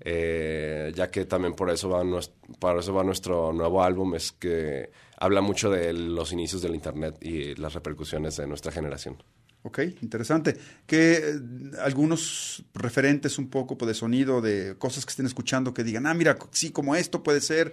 Eh, 0.00 0.92
ya 0.94 1.10
que 1.10 1.24
también 1.24 1.54
por 1.54 1.70
eso, 1.70 1.88
va 1.88 2.02
nues- 2.02 2.30
por 2.58 2.78
eso 2.78 2.92
va 2.94 3.04
nuestro 3.04 3.52
nuevo 3.52 3.82
álbum, 3.82 4.14
es 4.14 4.32
que 4.32 4.90
habla 5.18 5.40
mucho 5.40 5.70
de 5.70 5.92
los 5.92 6.32
inicios 6.32 6.60
del 6.62 6.74
Internet 6.74 7.16
y 7.22 7.54
las 7.54 7.74
repercusiones 7.74 8.36
de 8.36 8.46
nuestra 8.46 8.72
generación. 8.72 9.22
Ok, 9.64 9.78
interesante. 10.02 10.56
Que 10.86 11.18
eh, 11.18 11.40
algunos 11.80 12.64
referentes 12.74 13.38
un 13.38 13.48
poco 13.48 13.78
pues, 13.78 13.86
de 13.88 13.94
sonido, 13.94 14.40
de 14.40 14.76
cosas 14.76 15.04
que 15.06 15.10
estén 15.10 15.26
escuchando, 15.26 15.72
que 15.72 15.84
digan, 15.84 16.06
ah, 16.06 16.14
mira, 16.14 16.36
sí, 16.50 16.70
como 16.72 16.96
esto 16.96 17.22
puede 17.22 17.40
ser, 17.40 17.72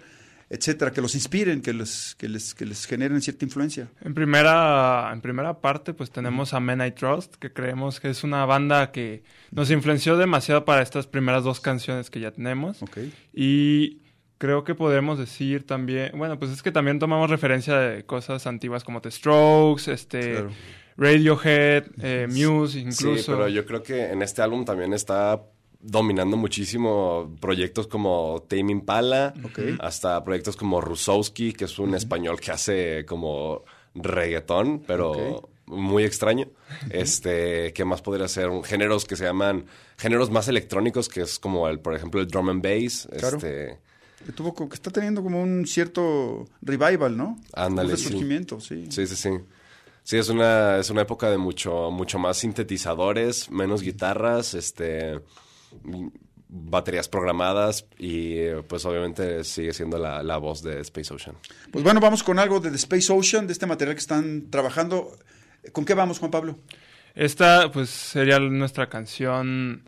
etcétera, 0.50 0.92
que 0.92 1.02
los 1.02 1.14
inspiren, 1.14 1.62
que 1.62 1.74
les, 1.74 2.16
que 2.16 2.28
les, 2.28 2.56
que 2.56 2.66
les 2.66 2.86
generen 2.86 3.22
cierta 3.22 3.46
influencia. 3.46 3.88
En 4.02 4.16
primera, 4.16 5.12
en 5.14 5.22
primera 5.22 5.60
parte, 5.62 5.94
pues 5.94 6.10
tenemos 6.10 6.54
a 6.54 6.60
Men 6.60 6.82
I 6.86 6.92
Trust, 6.92 7.36
que 7.36 7.54
creemos 7.54 8.00
que 8.00 8.10
es 8.10 8.24
una 8.24 8.46
banda 8.46 8.92
que 8.92 9.24
nos 9.52 9.70
influenció 9.70 10.18
demasiado 10.18 10.66
para 10.66 10.82
estas 10.82 11.06
primeras 11.06 11.44
dos 11.44 11.60
canciones 11.60 12.10
que 12.10 12.20
ya 12.20 12.32
tenemos. 12.32 12.80
Y 13.32 14.00
creo 14.40 14.64
que 14.64 14.74
podemos 14.74 15.20
decir 15.20 15.68
también, 15.68 16.18
bueno, 16.18 16.40
pues 16.40 16.50
es 16.52 16.64
que 16.64 16.72
también 16.72 16.98
tomamos 16.98 17.30
referencia 17.30 17.78
de 17.78 18.06
cosas 18.06 18.48
antiguas 18.48 18.84
como 18.84 19.02
The 19.02 19.12
Strokes, 19.12 19.92
este, 19.92 20.32
Claro. 20.32 20.52
Radiohead, 20.98 21.84
eh, 22.02 22.28
Muse, 22.28 22.80
incluso. 22.80 23.16
Sí, 23.16 23.24
pero 23.28 23.48
yo 23.48 23.66
creo 23.66 23.84
que 23.84 24.10
en 24.10 24.22
este 24.22 24.42
álbum 24.42 24.66
también 24.66 24.94
está 24.94 25.42
dominando 25.82 26.36
muchísimo 26.38 27.36
proyectos 27.40 27.88
como 27.88 28.44
Tame 28.50 28.72
Impala, 28.72 29.34
hasta 29.80 30.24
proyectos 30.24 30.56
como 30.58 30.82
Rusowski, 30.82 31.54
que 31.54 31.66
es 31.66 31.80
un 31.80 31.96
español 31.96 32.40
que 32.40 32.52
hace 32.52 33.06
como 33.06 33.64
reggaetón, 33.96 34.84
pero 34.86 35.50
muy 35.66 36.04
extraño. 36.04 36.48
Este, 36.90 37.72
¿qué 37.74 37.86
más 37.86 38.02
podría 38.02 38.28
ser? 38.28 38.50
Géneros 38.64 39.06
que 39.06 39.16
se 39.16 39.24
llaman 39.26 39.66
géneros 39.98 40.30
más 40.30 40.48
electrónicos, 40.48 41.08
que 41.10 41.22
es 41.22 41.40
como 41.40 41.68
el, 41.70 41.80
por 41.80 41.96
ejemplo, 41.96 42.20
el 42.22 42.28
drum 42.28 42.50
and 42.50 42.62
bass, 42.64 43.08
Claro. 43.18 43.38
este, 43.38 43.80
Que, 44.26 44.32
tuvo, 44.34 44.54
que 44.54 44.76
está 44.76 44.92
teniendo 44.92 45.24
como 45.24 45.42
un 45.42 45.66
cierto 45.66 46.46
revival, 46.62 47.16
¿no? 47.16 47.40
Ándale, 47.54 47.92
Un 47.92 47.98
sí. 47.98 48.04
resurgimiento, 48.06 48.60
sí. 48.60 48.88
Sí, 48.90 49.08
sí, 49.08 49.16
sí. 49.16 49.30
Sí, 50.04 50.18
es 50.18 50.28
una, 50.30 50.78
es 50.80 50.90
una 50.90 51.02
época 51.04 51.30
de 51.30 51.38
mucho, 51.38 51.92
mucho 51.92 52.18
más 52.20 52.38
sintetizadores, 52.38 53.50
menos 53.52 53.82
guitarras, 53.82 54.56
este 54.56 55.20
baterías 56.50 57.08
programadas 57.08 57.86
y 57.98 58.50
pues 58.68 58.84
obviamente 58.86 59.44
sigue 59.44 59.72
siendo 59.72 59.98
la, 60.00 60.24
la 60.24 60.38
voz 60.38 60.64
de 60.64 60.80
Space 60.82 61.14
Ocean. 61.14 61.36
Pues 61.72 61.84
bueno, 61.84 62.00
vamos 62.00 62.24
con 62.24 62.40
algo 62.40 62.60
de 62.60 62.72
The 62.72 62.78
Space 62.78 63.14
Ocean, 63.14 63.46
de 63.46 63.54
este 63.54 63.68
material 63.68 63.96
que 63.96 64.02
están 64.02 64.50
trabajando. 64.50 65.18
¿Con 65.72 65.86
qué 65.86 65.94
vamos, 65.94 66.20
Juan 66.20 66.32
Pablo? 66.32 66.58
Esta, 67.16 67.72
pues, 67.72 67.90
sería 67.90 68.40
nuestra 68.40 68.90
canción, 68.90 69.84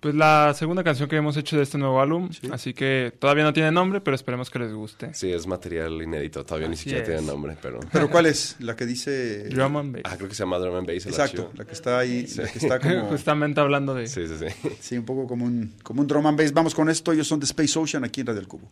pues 0.00 0.14
la 0.14 0.54
segunda 0.54 0.84
canción 0.84 1.08
que 1.08 1.16
hemos 1.16 1.36
hecho 1.36 1.56
de 1.56 1.62
este 1.62 1.78
nuevo 1.78 2.00
álbum. 2.00 2.30
Así 2.52 2.72
que 2.72 3.12
todavía 3.18 3.44
no 3.44 3.52
tiene 3.52 3.72
nombre, 3.72 4.00
pero 4.00 4.14
esperemos 4.14 4.48
que 4.50 4.58
les 4.60 4.72
guste. 4.72 5.12
Sí, 5.14 5.32
es 5.32 5.46
material 5.46 6.00
inédito, 6.00 6.44
todavía 6.44 6.68
ni 6.68 6.76
siquiera 6.76 7.00
es. 7.00 7.06
tiene 7.06 7.22
nombre, 7.22 7.56
pero... 7.60 7.80
¿Pero 7.92 8.08
cuál 8.10 8.26
es? 8.26 8.56
La 8.60 8.76
que 8.76 8.86
dice... 8.86 9.48
Drum 9.48 9.76
and 9.76 9.92
Bass. 9.94 10.02
Ah, 10.04 10.16
creo 10.16 10.28
que 10.28 10.34
se 10.34 10.42
llama 10.42 10.58
Drum 10.58 10.76
and 10.76 10.86
Bass 10.86 11.06
Exacto, 11.06 11.50
la 11.54 11.64
que 11.64 11.72
está 11.72 11.98
ahí, 11.98 12.26
la 12.36 12.46
que 12.46 12.58
está 12.58 12.78
como... 12.78 13.06
Justamente 13.10 13.60
hablando 13.60 13.94
de... 13.94 14.06
Sí, 14.06 14.26
sí, 14.28 14.34
sí. 14.38 14.70
Sí, 14.80 14.98
un 14.98 15.04
poco 15.04 15.26
como 15.26 15.44
un, 15.44 15.74
como 15.82 16.00
un 16.00 16.06
drum 16.06 16.26
and 16.26 16.38
bass. 16.38 16.52
Vamos 16.52 16.74
con 16.74 16.88
esto, 16.88 17.12
ellos 17.12 17.26
son 17.26 17.40
de 17.40 17.46
Space 17.46 17.78
Ocean 17.78 18.04
aquí 18.04 18.20
en 18.20 18.28
Radio 18.28 18.40
El 18.40 18.48
Cubo. 18.48 18.70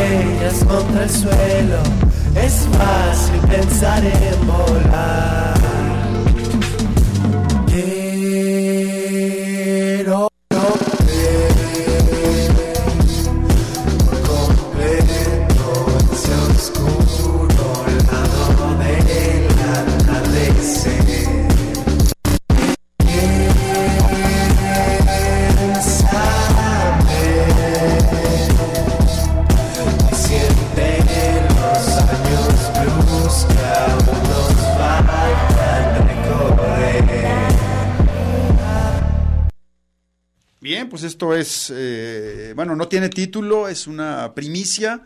Estrellas 0.00 0.64
contra 0.64 1.02
el 1.02 1.10
suelo, 1.10 1.82
es 2.34 2.66
fácil 2.72 3.40
pensar 3.48 4.02
en 4.04 4.46
volar. 4.46 5.79
Esto 41.34 41.36
es, 41.36 41.72
eh, 41.76 42.52
bueno, 42.56 42.74
no 42.76 42.88
tiene 42.88 43.08
título, 43.08 43.68
es 43.68 43.86
una 43.86 44.32
primicia. 44.34 45.02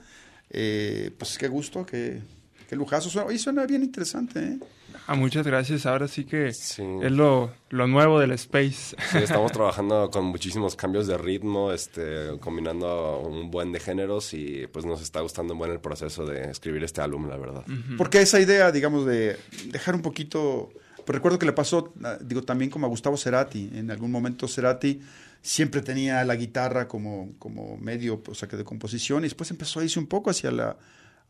Eh, 0.51 1.11
pues 1.19 1.37
qué 1.39 1.49
gusto, 1.49 1.85
qué, 1.85 2.23
qué 2.69 2.77
lujazo. 2.77 3.11
Suena, 3.11 3.29
oye, 3.29 3.39
suena 3.39 3.67
bien 3.67 3.83
interesante, 3.83 4.41
¿eh? 4.41 4.59
Ah, 5.07 5.15
muchas 5.17 5.47
gracias. 5.47 5.85
Ahora 5.87 6.09
sí 6.09 6.25
que 6.25 6.53
Sí. 6.55 6.83
es 7.03 7.13
lo, 7.13 7.53
lo 7.71 7.87
nuevo 7.87 8.21
del 8.21 8.31
Space. 8.33 8.97
Sí, 9.11 9.19
estamos 9.19 9.53
trabajando 9.53 10.11
con 10.11 10.25
muchísimos 10.27 10.77
cambios 10.77 11.07
de 11.07 11.19
ritmo, 11.19 11.73
este, 11.73 12.39
combinando 12.41 13.19
un 13.21 13.51
buen 13.51 13.73
de 13.73 13.81
géneros 13.81 14.33
y 14.33 14.67
pues 14.73 14.87
nos 14.87 15.03
está 15.03 15.21
gustando 15.21 15.53
un 15.53 15.59
buen 15.59 15.73
el 15.73 15.81
proceso 15.81 16.25
de 16.25 16.51
escribir 16.51 16.85
este 16.85 17.01
álbum, 17.03 17.29
la 17.29 17.37
verdad. 17.37 17.65
Porque 17.99 18.23
esa 18.23 18.41
idea, 18.41 18.71
digamos, 18.73 19.05
de 19.07 19.37
dejar 19.67 19.95
un 19.95 20.03
poquito. 20.03 20.71
Pues 21.05 21.15
recuerdo 21.17 21.39
que 21.39 21.45
le 21.45 21.53
pasó, 21.53 21.93
ah, 22.03 22.17
digo, 22.23 22.43
también 22.43 22.71
como 22.71 22.87
a 22.87 22.89
Gustavo 22.89 23.19
Cerati. 23.19 23.71
En 23.75 23.91
algún 23.91 24.11
momento 24.11 24.49
Cerati 24.49 25.03
siempre 25.45 25.83
tenía 25.83 26.25
la 26.25 26.37
guitarra 26.37 26.89
como, 26.89 27.35
como 27.39 27.77
medio, 27.77 28.23
o 28.27 28.35
sea, 28.35 28.49
que 28.49 28.57
de 28.57 28.65
composición, 28.65 29.21
y 29.21 29.29
después 29.29 29.51
empezó 29.51 29.81
a 29.81 29.85
irse 29.85 29.99
un 30.01 30.07
poco 30.07 30.31
hacia 30.31 30.51
la 30.51 30.77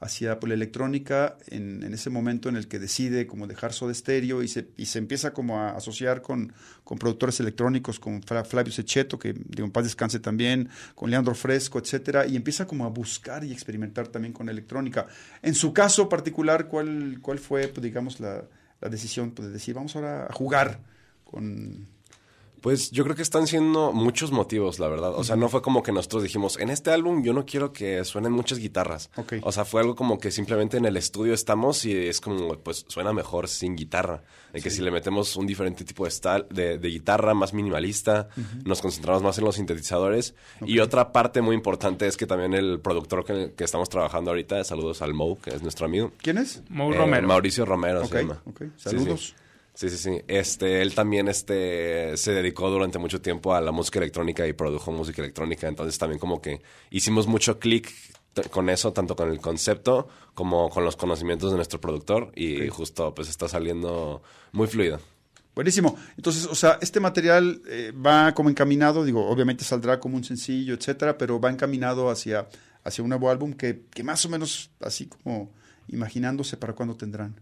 hacia 0.01 0.39
la 0.41 0.55
electrónica 0.55 1.39
en, 1.47 1.83
en 1.83 1.95
ese 1.95 2.11
momento 2.11 2.49
en 2.49 2.57
el 2.57 2.69
que 2.69 2.79
decide 2.79 3.27
como 3.27 3.47
dejar 3.47 3.73
Soda 3.73 3.95
Stereo 3.95 4.43
y 4.43 4.49
se, 4.49 4.69
y 4.77 4.87
se 4.87 4.99
empieza 4.99 5.33
como 5.33 5.59
a 5.61 5.71
asociar 5.71 6.21
con, 6.21 6.53
con 6.83 6.99
productores 6.99 7.41
electrónicos, 7.41 7.99
con 7.99 8.23
Flavio 8.23 8.73
Sechetto, 8.73 9.19
que 9.19 9.33
digo, 9.33 9.65
en 9.65 9.71
paz 9.71 9.85
descanse 9.85 10.19
también, 10.19 10.69
con 10.95 11.11
Leandro 11.11 11.35
Fresco, 11.35 11.79
etcétera, 11.79 12.27
y 12.27 12.37
empieza 12.37 12.67
como 12.67 12.85
a 12.85 12.89
buscar 12.89 13.45
y 13.45 13.53
experimentar 13.53 14.09
también 14.09 14.35
con 14.35 14.49
electrónica. 14.49 15.07
En 15.41 15.55
su 15.55 15.73
caso 15.73 16.09
particular, 16.09 16.69
¿cuál, 16.69 17.19
cuál 17.23 17.39
fue, 17.39 17.69
pues, 17.69 17.83
digamos, 17.83 18.21
la, 18.21 18.45
la 18.81 18.89
decisión 18.89 19.31
pues, 19.31 19.49
de 19.49 19.55
decir, 19.55 19.75
vamos 19.75 19.97
ahora 19.97 20.27
a 20.27 20.33
jugar 20.33 20.81
con... 21.25 21.87
Pues 22.65 22.91
yo 22.93 23.05
creo 23.05 23.15
que 23.15 23.21
están 23.21 23.47
siendo 23.47 23.93
muchos 23.93 24.33
motivos, 24.33 24.79
la 24.79 24.89
verdad. 24.89 25.13
O 25.15 25.23
sea, 25.23 25.37
no 25.37 25.51
fue 25.51 25.61
como 25.61 25.83
que 25.83 25.93
nosotros 25.93 26.23
dijimos, 26.23 26.59
en 26.59 26.71
este 26.71 26.91
álbum 26.91 27.23
yo 27.23 27.35
no 27.35 27.45
quiero 27.45 27.75
que 27.75 28.03
suenen 28.07 28.33
muchas 28.33 28.59
guitarras. 28.59 29.11
Ok. 29.17 29.35
O 29.43 29.53
sea, 29.53 29.67
fue 29.67 29.83
algo 29.83 29.95
como 29.95 30.19
que 30.19 30.31
simplemente 30.31 30.79
en 30.79 30.87
el 30.87 30.97
estudio 30.97 31.35
estamos 31.35 31.85
y 31.85 31.95
es 31.95 32.23
como, 32.23 32.57
pues 32.61 32.87
suena 32.89 33.13
mejor 33.13 33.49
sin 33.49 33.77
guitarra. 33.77 34.23
De 34.55 34.63
que 34.63 34.71
si 34.71 34.81
le 34.81 34.91
metemos 34.91 35.37
un 35.37 35.47
diferente 35.47 35.85
tipo 35.85 36.05
de, 36.05 36.11
stal- 36.11 36.49
de, 36.49 36.79
de 36.79 36.89
guitarra 36.89 37.35
más 37.35 37.53
minimalista, 37.53 38.29
nos 38.65 38.81
concentramos 38.81 39.23
más 39.23 39.37
en 39.37 39.45
los 39.45 39.57
sintetizadores. 39.57 40.35
Y 40.65 40.79
otra 40.79 41.13
parte 41.13 41.43
muy 41.43 41.55
importante 41.55 42.07
es 42.07 42.17
que 42.17 42.27
también 42.27 42.55
el 42.55 42.81
productor 42.81 43.27
que, 43.27 43.53
que 43.55 43.65
estamos 43.65 43.91
trabajando 43.91 44.31
ahorita, 44.31 44.65
saludos 44.65 45.03
al 45.03 45.13
Mo, 45.13 45.39
que 45.39 45.51
es 45.51 45.61
nuestro 45.61 45.85
amigo. 45.85 46.13
¿Quién 46.17 46.39
es? 46.39 46.63
Eh, 46.95 46.97
Romero. 46.97 47.29
Mauricio 47.29 47.67
Romero 47.67 48.01
Ok, 48.05 48.09
se 48.09 48.23
llama. 48.23 48.43
Sí, 48.77 48.91
sí. 49.27 49.35
Sí, 49.75 49.91
sí, 49.91 49.99
sí. 49.99 50.21
Este, 50.29 50.83
él 50.83 50.95
también 50.95 51.27
este, 51.27 52.17
se 52.17 52.33
dedicó 52.33 52.71
durante 52.71 52.99
mucho 52.99 53.21
tiempo 53.21 53.55
a 53.55 53.61
la 53.61 53.73
música 53.73 53.99
electrónica 53.99 54.47
y 54.47 54.53
produjo 54.53 54.93
música 54.93 55.21
electrónica. 55.21 55.67
Entonces 55.67 55.99
también 55.99 56.21
como 56.21 56.41
que 56.41 56.63
hicimos 56.91 57.27
mucho 57.27 57.59
clic 57.59 57.93
con 58.51 58.71
eso, 58.71 58.93
tanto 58.93 59.17
con 59.17 59.31
el 59.31 59.41
concepto 59.41 60.09
como 60.35 60.71
con 60.71 60.85
los 60.85 60.97
conocimientos 60.97 61.51
de 61.51 61.57
nuestro 61.57 61.81
productor. 61.81 62.31
Y 62.37 62.69
justo 62.69 63.15
pues 63.15 63.29
está 63.29 63.49
saliendo 63.49 64.23
muy 64.53 64.69
fluido. 64.69 65.01
Buenísimo. 65.57 65.97
Entonces, 66.17 66.47
o 66.47 66.55
sea, 66.55 66.79
este 66.81 67.01
material 67.01 67.63
eh, 67.69 67.93
va 67.93 68.35
como 68.35 68.51
encaminado, 68.51 69.05
digo, 69.05 69.27
obviamente 69.29 69.65
saldrá 69.65 70.01
como 70.01 70.17
un 70.17 70.25
sencillo, 70.25 70.75
etcétera, 70.75 71.17
pero 71.17 71.41
va 71.41 71.51
encaminado 71.51 72.11
hacia, 72.11 72.49
hacia 72.83 73.03
un 73.03 73.09
nuevo 73.09 73.31
álbum 73.31 73.53
que, 73.53 73.83
que 73.91 74.03
más 74.03 74.25
o 74.25 74.29
menos 74.29 74.71
así 74.81 75.07
como 75.07 75.53
imaginándose 75.87 76.57
para 76.57 76.73
cuándo 76.73 76.97
tendrán. 76.97 77.41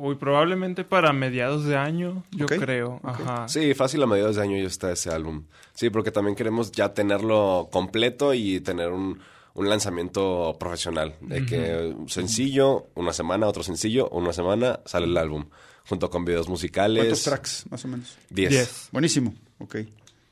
Uy, 0.00 0.14
probablemente 0.14 0.84
para 0.84 1.12
mediados 1.12 1.64
de 1.64 1.76
año, 1.76 2.22
yo 2.30 2.46
creo. 2.46 3.00
Ajá. 3.02 3.48
Sí, 3.48 3.74
fácil 3.74 4.00
a 4.04 4.06
mediados 4.06 4.36
de 4.36 4.42
año 4.42 4.56
ya 4.56 4.68
está 4.68 4.92
ese 4.92 5.10
álbum. 5.10 5.42
Sí, 5.74 5.90
porque 5.90 6.12
también 6.12 6.36
queremos 6.36 6.70
ya 6.70 6.94
tenerlo 6.94 7.68
completo 7.72 8.32
y 8.32 8.60
tener 8.60 8.90
un, 8.90 9.18
un 9.54 9.68
lanzamiento 9.68 10.56
profesional. 10.60 11.16
De 11.20 11.44
que 11.44 11.96
sencillo, 12.06 12.86
una 12.94 13.12
semana, 13.12 13.48
otro 13.48 13.64
sencillo, 13.64 14.08
una 14.10 14.32
semana, 14.32 14.78
sale 14.84 15.06
el 15.06 15.16
álbum. 15.16 15.46
Junto 15.88 16.08
con 16.10 16.24
videos 16.24 16.48
musicales. 16.48 17.02
¿Cuántos 17.02 17.24
tracks, 17.24 17.64
más 17.68 17.84
o 17.84 17.88
menos? 17.88 18.16
Diez. 18.30 18.50
Diez. 18.50 18.88
Buenísimo, 18.92 19.34
ok. 19.58 19.78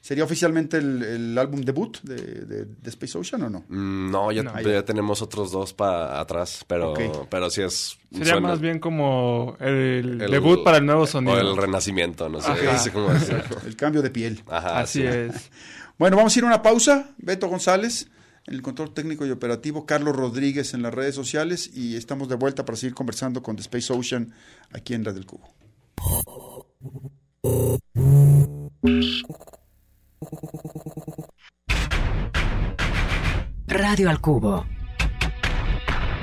¿Sería 0.07 0.23
oficialmente 0.23 0.77
el, 0.77 1.03
el 1.03 1.37
álbum 1.37 1.63
debut 1.63 1.99
de, 2.03 2.15
de- 2.15 2.65
de 2.67 2.91
Space 2.91 3.19
Ocean 3.19 3.43
o 3.43 3.51
no? 3.51 3.65
Mm, 3.69 4.09
No, 4.13 4.31
ya, 4.31 4.45
No. 4.45 4.61
ya 4.61 4.85
tenemos 4.85 5.21
otros 5.21 5.51
dos 5.51 5.73
para 5.75 6.21
atrás, 6.21 6.65
pero, 6.69 6.93
Ok. 6.93 7.27
pero 7.29 7.51
sí 7.51 7.63
es... 7.63 7.99
Sería 8.13 8.35
suena- 8.35 8.47
más 8.51 8.61
bien 8.61 8.79
como 8.79 9.57
el, 9.59 10.21
el- 10.23 10.31
debut 10.31 10.63
para 10.63 10.77
el 10.79 10.87
nuevo 10.87 11.09
sonido. 11.09 11.35
O 11.35 11.39
el 11.41 11.57
renacimiento, 11.57 12.29
no 12.29 12.41
sé, 12.41 12.53
sé 12.79 12.93
cómo 12.93 13.09
decirlo. 13.13 13.43
El 13.67 13.75
cambio 13.75 14.01
de 14.01 14.11
piel. 14.11 14.45
Ajá, 14.47 14.79
Así 14.79 15.01
sí. 15.01 15.07
es. 15.09 15.51
Bueno, 15.99 16.17
vamos 16.17 16.37
a 16.37 16.39
ir 16.39 16.45
a 16.45 16.49
una 16.49 16.63
pausa. 16.63 17.11
Beto 17.19 17.49
González, 17.49 18.09
en 18.47 18.55
el 18.55 18.63
control 18.63 18.95
técnico 18.95 19.27
y 19.27 19.33
operativo, 19.33 19.87
Carlos 19.87 20.15
Rodríguez 20.15 20.73
en 20.73 20.83
las 20.83 20.95
redes 20.95 21.17
sociales 21.17 21.69
y 21.75 21.97
estamos 21.97 22.29
de 22.29 22.37
vuelta 22.37 22.65
para 22.65 22.77
seguir 22.77 22.95
conversando 22.95 23.43
con 23.43 23.57
The 23.57 23.63
Space 23.63 23.93
Ocean 23.93 24.33
aquí 24.73 24.95
en 24.95 25.05
Radio 25.05 25.19
del 25.19 25.27
Cubo. 25.27 25.53
Radio 33.67 34.11
al 34.11 34.21
Cubo. 34.21 34.67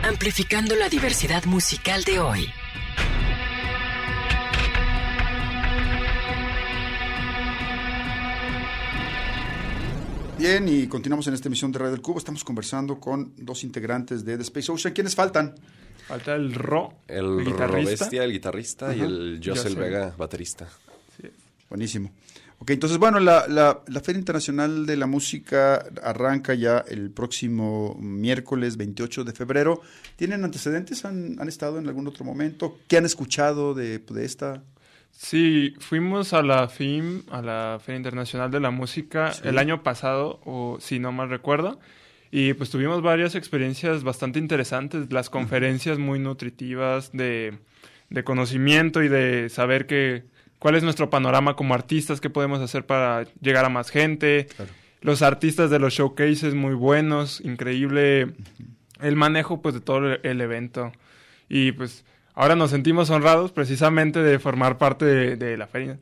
Amplificando 0.03 0.75
la 0.75 0.89
diversidad 0.89 1.45
musical 1.45 2.03
de 2.03 2.19
hoy. 2.19 2.47
Bien, 10.37 10.67
y 10.67 10.87
continuamos 10.87 11.27
en 11.27 11.35
esta 11.35 11.47
emisión 11.47 11.71
de 11.71 11.79
Radio 11.79 11.91
del 11.91 12.01
Cubo. 12.01 12.17
Estamos 12.17 12.43
conversando 12.43 12.99
con 12.99 13.33
dos 13.37 13.63
integrantes 13.63 14.25
de 14.25 14.35
The 14.35 14.43
Space 14.43 14.71
Ocean. 14.71 14.93
¿Quiénes 14.93 15.15
faltan? 15.15 15.55
Falta 16.07 16.35
el 16.35 16.53
Ro, 16.53 16.95
El 17.07 17.45
guitarrista. 17.45 17.67
Robestia, 17.67 18.23
el 18.23 18.31
guitarrista, 18.33 18.95
y 18.95 18.99
el 18.99 19.39
Josel 19.43 19.73
Josel. 19.73 19.75
Vega, 19.75 20.13
baterista. 20.17 20.67
Buenísimo. 21.69 22.11
Ok, 22.63 22.69
entonces, 22.69 22.97
bueno, 22.97 23.19
la, 23.19 23.45
la, 23.49 23.81
la 23.87 23.99
Feria 23.99 24.19
Internacional 24.19 24.85
de 24.85 24.95
la 24.95 25.05
Música 25.05 25.83
arranca 26.01 26.53
ya 26.53 26.77
el 26.87 27.11
próximo 27.11 27.97
miércoles 27.99 28.77
28 28.77 29.25
de 29.25 29.33
febrero. 29.33 29.81
¿Tienen 30.15 30.45
antecedentes? 30.45 31.03
¿Han, 31.03 31.41
han 31.41 31.49
estado 31.49 31.77
en 31.77 31.89
algún 31.89 32.07
otro 32.07 32.23
momento? 32.23 32.77
¿Qué 32.87 32.95
han 32.95 33.03
escuchado 33.03 33.73
de, 33.73 33.99
de 33.99 34.23
esta? 34.23 34.63
Sí, 35.11 35.73
fuimos 35.79 36.31
a 36.31 36.41
la 36.41 36.69
FIM, 36.69 37.23
a 37.31 37.41
la 37.41 37.81
Feria 37.83 37.97
Internacional 37.97 38.49
de 38.49 38.61
la 38.61 38.71
Música, 38.71 39.33
el 39.43 39.57
año 39.57 39.83
pasado, 39.83 40.39
o 40.45 40.77
si 40.79 40.99
no 40.99 41.11
mal 41.11 41.29
recuerdo, 41.29 41.81
y 42.31 42.53
pues 42.53 42.69
tuvimos 42.69 43.01
varias 43.01 43.35
experiencias 43.35 44.05
bastante 44.05 44.39
interesantes, 44.39 45.11
las 45.11 45.29
conferencias 45.29 45.99
muy 45.99 46.17
nutritivas 46.17 47.11
de, 47.11 47.59
de 48.09 48.23
conocimiento 48.23 49.03
y 49.03 49.09
de 49.09 49.49
saber 49.49 49.85
que 49.85 50.31
cuál 50.63 50.75
es 50.75 50.83
nuestro 50.83 51.09
panorama 51.09 51.57
como 51.57 51.73
artistas, 51.73 52.21
qué 52.21 52.29
podemos 52.29 52.61
hacer 52.61 52.85
para 52.85 53.25
llegar 53.41 53.65
a 53.65 53.69
más 53.69 53.89
gente, 53.89 54.47
los 55.01 55.21
artistas 55.21 55.69
de 55.69 55.77
los 55.77 55.93
showcases 55.93 56.53
muy 56.53 56.73
buenos, 56.73 57.41
increíble 57.41 58.33
el 59.01 59.17
manejo 59.17 59.61
pues 59.61 59.75
de 59.75 59.81
todo 59.81 60.13
el, 60.13 60.39
evento 60.39 60.93
y 61.49 61.73
pues 61.73 62.05
ahora 62.33 62.55
nos 62.55 62.71
sentimos 62.71 63.09
honrados 63.09 63.51
precisamente 63.51 64.23
de 64.23 64.39
formar 64.39 64.77
parte 64.77 65.03
de, 65.03 65.35
de 65.35 65.57
la 65.57 65.67
feria. 65.67 65.99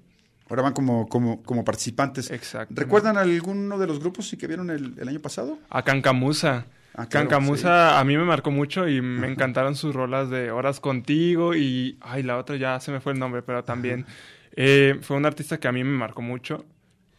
Ahora 0.47 0.61
van 0.61 0.73
como, 0.73 1.09
como, 1.09 1.41
como 1.41 1.65
participantes. 1.65 2.29
Exacto. 2.29 2.75
¿Recuerdan 2.77 3.17
alguno 3.17 3.79
de 3.79 3.87
los 3.87 3.99
grupos 3.99 4.35
que 4.39 4.45
vieron 4.45 4.69
el, 4.69 4.93
el 4.99 5.07
año 5.07 5.21
pasado? 5.21 5.57
A 5.71 5.81
Cancamusa. 5.81 6.67
Ah, 6.93 7.07
claro, 7.07 7.29
Cancamusa 7.29 7.99
a 7.99 8.03
mí 8.03 8.15
me 8.15 8.25
marcó 8.25 8.51
mucho 8.51 8.87
y 8.87 9.01
me 9.01 9.27
encantaron 9.31 9.75
sus 9.75 9.95
rolas 9.95 10.29
de 10.29 10.51
Horas 10.51 10.79
Contigo 10.79 11.55
y, 11.55 11.97
ay, 12.01 12.21
la 12.21 12.37
otra 12.37 12.57
ya 12.57 12.79
se 12.79 12.91
me 12.91 12.99
fue 12.99 13.13
el 13.13 13.17
nombre, 13.17 13.41
pero 13.41 13.63
también 13.63 14.05
eh, 14.55 14.97
fue 15.01 15.17
un 15.17 15.25
artista 15.25 15.59
que 15.59 15.67
a 15.67 15.71
mí 15.71 15.83
me 15.83 15.97
marcó 15.97 16.21
mucho 16.21 16.65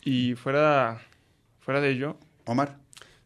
y 0.03 0.35
fuera, 0.35 1.01
fuera 1.61 1.81
de 1.81 1.91
ello, 1.91 2.17
Omar. 2.47 2.79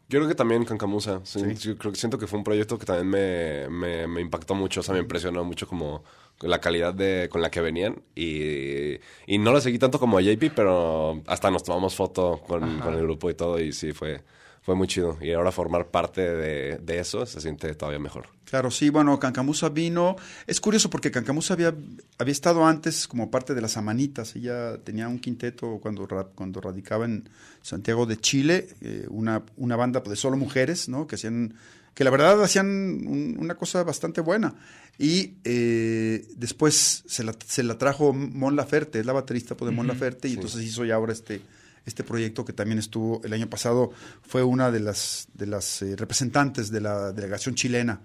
Yo 0.09 0.21
creo 0.21 0.29
que 0.29 0.35
también 0.37 0.65
Cancamusa. 0.65 1.21
Sí, 1.25 1.41
Sí. 1.57 1.69
yo 1.71 1.77
creo 1.79 1.91
que 1.93 1.99
siento 1.99 2.17
que 2.19 2.29
fue 2.29 2.39
un 2.39 2.45
proyecto 2.45 2.79
que 2.79 2.87
también 2.87 3.09
me, 3.09 3.69
me, 3.69 4.07
me 4.07 4.21
impactó 4.21 4.55
mucho. 4.55 4.79
O 4.81 4.83
sea, 4.85 4.95
me 4.95 5.01
impresionó 5.01 5.43
mucho 5.43 5.67
como 5.67 6.05
la 6.43 6.61
calidad 6.61 6.95
de, 6.95 7.29
con 7.29 7.43
la 7.43 7.51
que 7.51 7.61
venían. 7.61 8.03
Y, 8.15 8.95
y 9.27 9.39
no 9.39 9.51
lo 9.51 9.61
seguí 9.61 9.81
tanto 9.81 9.99
como 9.99 10.19
a 10.19 10.23
JP, 10.23 10.53
pero 10.55 11.23
hasta 11.27 11.51
nos 11.51 11.65
tomamos 11.65 11.97
foto 11.97 12.41
con, 12.47 12.79
con 12.79 12.95
el 12.95 13.03
grupo 13.03 13.31
y 13.31 13.35
todo. 13.35 13.59
Y 13.59 13.73
sí, 13.73 13.93
fue, 13.93 14.23
fue 14.67 14.75
muy 14.75 14.89
chido. 14.89 15.17
Y 15.23 15.31
ahora 15.33 15.53
formar 15.53 15.87
parte 15.87 16.21
de, 16.21 16.79
de 16.79 16.99
eso 16.99 17.25
se 17.25 17.41
siente 17.41 17.73
todavía 17.77 18.01
mejor. 18.01 18.27
Claro, 18.45 18.71
sí, 18.73 18.91
bueno, 18.91 19.19
Cancamusa 19.21 19.69
vino. 19.69 20.17
Es 20.47 20.61
curioso 20.61 20.91
porque 20.91 21.11
Cancamusa 21.13 21.55
había, 21.55 21.73
había 22.19 22.33
estado 22.33 22.67
antes 22.67 23.07
como 23.07 23.31
parte 23.31 23.55
de 23.55 23.61
las 23.61 23.77
Amanitas. 23.77 24.35
Ella 24.37 24.77
tenía 24.83 25.07
un 25.09 25.21
quinteto 25.21 25.79
cuando, 25.81 26.07
cuando 26.35 26.61
radicaba 26.61 27.05
en 27.05 27.29
Santiago 27.63 28.07
de 28.07 28.17
Chile, 28.19 28.69
eh, 28.81 29.07
una, 29.09 29.43
una 29.57 29.77
banda 29.77 30.01
de 30.01 30.17
solo 30.17 30.37
mujeres, 30.37 30.89
¿no? 30.89 31.07
Que 31.07 31.15
hacían, 31.15 31.55
que 31.95 32.03
la 32.05 32.11
verdad 32.11 32.43
hacían 32.43 32.67
un- 32.67 33.37
una 33.39 33.55
cosa 33.55 33.85
bastante 33.85 34.21
buena. 34.21 34.55
Y 34.99 35.35
eh, 35.45 36.27
después 36.37 37.05
se 37.07 37.23
la, 37.23 37.35
se 37.47 37.63
la 37.63 37.79
trajo 37.79 38.13
Mon 38.13 38.57
Laferte, 38.57 38.99
es 39.01 39.07
la 39.07 39.13
baterista 39.13 39.57
pues, 39.57 39.71
de 39.71 39.77
Mon 39.77 39.87
Laferte, 39.87 40.29
y 40.29 40.35
entonces 40.35 40.63
hizo 40.65 40.85
ya 40.85 40.95
ahora 40.97 41.13
este, 41.13 41.41
este 41.87 42.05
proyecto 42.05 42.45
que 42.45 42.53
también 42.53 42.79
estuvo 42.79 43.23
el 43.25 43.33
año 43.33 43.49
pasado, 43.49 43.93
fue 44.23 44.43
una 44.43 44.71
de 44.71 44.81
las, 44.81 45.29
de 45.35 45.47
las 45.47 45.81
eh, 45.83 45.97
representantes 45.97 46.71
de 46.71 46.81
la 46.81 47.13
delegación 47.13 47.55
chilena. 47.55 48.01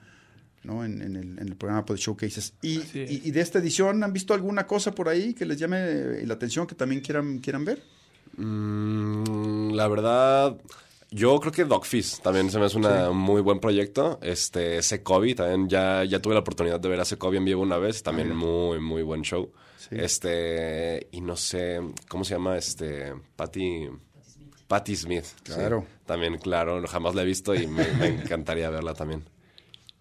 ¿no? 0.64 0.86
En, 0.86 1.02
en 1.02 1.16
el, 1.16 1.40
en 1.40 1.48
el 1.48 1.56
programa 1.56 1.84
de 1.88 1.96
Showcases. 1.96 2.54
Y, 2.62 2.78
y, 2.94 3.22
y 3.24 3.32
de 3.32 3.42
esta 3.42 3.58
edición, 3.58 4.04
¿han 4.04 4.14
visto 4.14 4.36
alguna 4.36 4.68
cosa 4.68 4.92
por 4.92 5.10
ahí 5.10 5.34
que 5.34 5.44
les 5.44 5.58
llame 5.58 5.78
eh, 5.80 6.24
la 6.28 6.36
atención, 6.36 6.68
que 6.68 6.76
también 6.76 7.02
quieran, 7.02 7.40
quieran 7.40 7.66
ver? 7.66 7.82
Mm, 8.38 9.72
la 9.72 9.88
verdad, 9.88 10.56
yo 11.10 11.40
creo 11.40 11.52
que 11.52 11.66
Dogfish 11.66 12.22
también 12.22 12.50
se 12.50 12.60
me 12.60 12.66
hace 12.66 12.78
un 12.78 13.18
muy 13.18 13.42
buen 13.42 13.60
proyecto. 13.60 14.20
Este, 14.22 14.82
Secovi, 14.82 15.36
también 15.36 15.68
ya, 15.68 16.04
ya 16.04 16.22
tuve 16.22 16.36
la 16.36 16.42
oportunidad 16.42 16.80
de 16.80 16.90
ver 16.90 17.00
a 17.00 17.06
Secovi 17.06 17.38
en 17.38 17.46
vivo 17.46 17.62
una 17.62 17.78
vez. 17.78 18.04
También 18.04 18.36
muy, 18.36 18.80
muy 18.80 19.02
buen 19.02 19.24
show. 19.24 19.52
Sí. 19.90 19.96
Este, 19.98 21.08
y 21.12 21.22
no 21.22 21.36
sé, 21.36 21.82
¿cómo 22.08 22.24
se 22.24 22.36
llama? 22.36 22.58
Este, 22.58 23.14
Patty... 23.36 23.90
Patti 24.68 24.96
Smith. 24.96 25.26
sí. 25.26 25.54
Claro. 25.54 25.86
También, 26.06 26.38
claro, 26.38 26.86
jamás 26.88 27.16
la 27.16 27.24
he 27.24 27.26
visto 27.26 27.56
y 27.56 27.68
me, 27.68 27.86
me 28.00 28.08
encantaría 28.08 28.70
verla 28.70 28.94
también. 28.94 29.24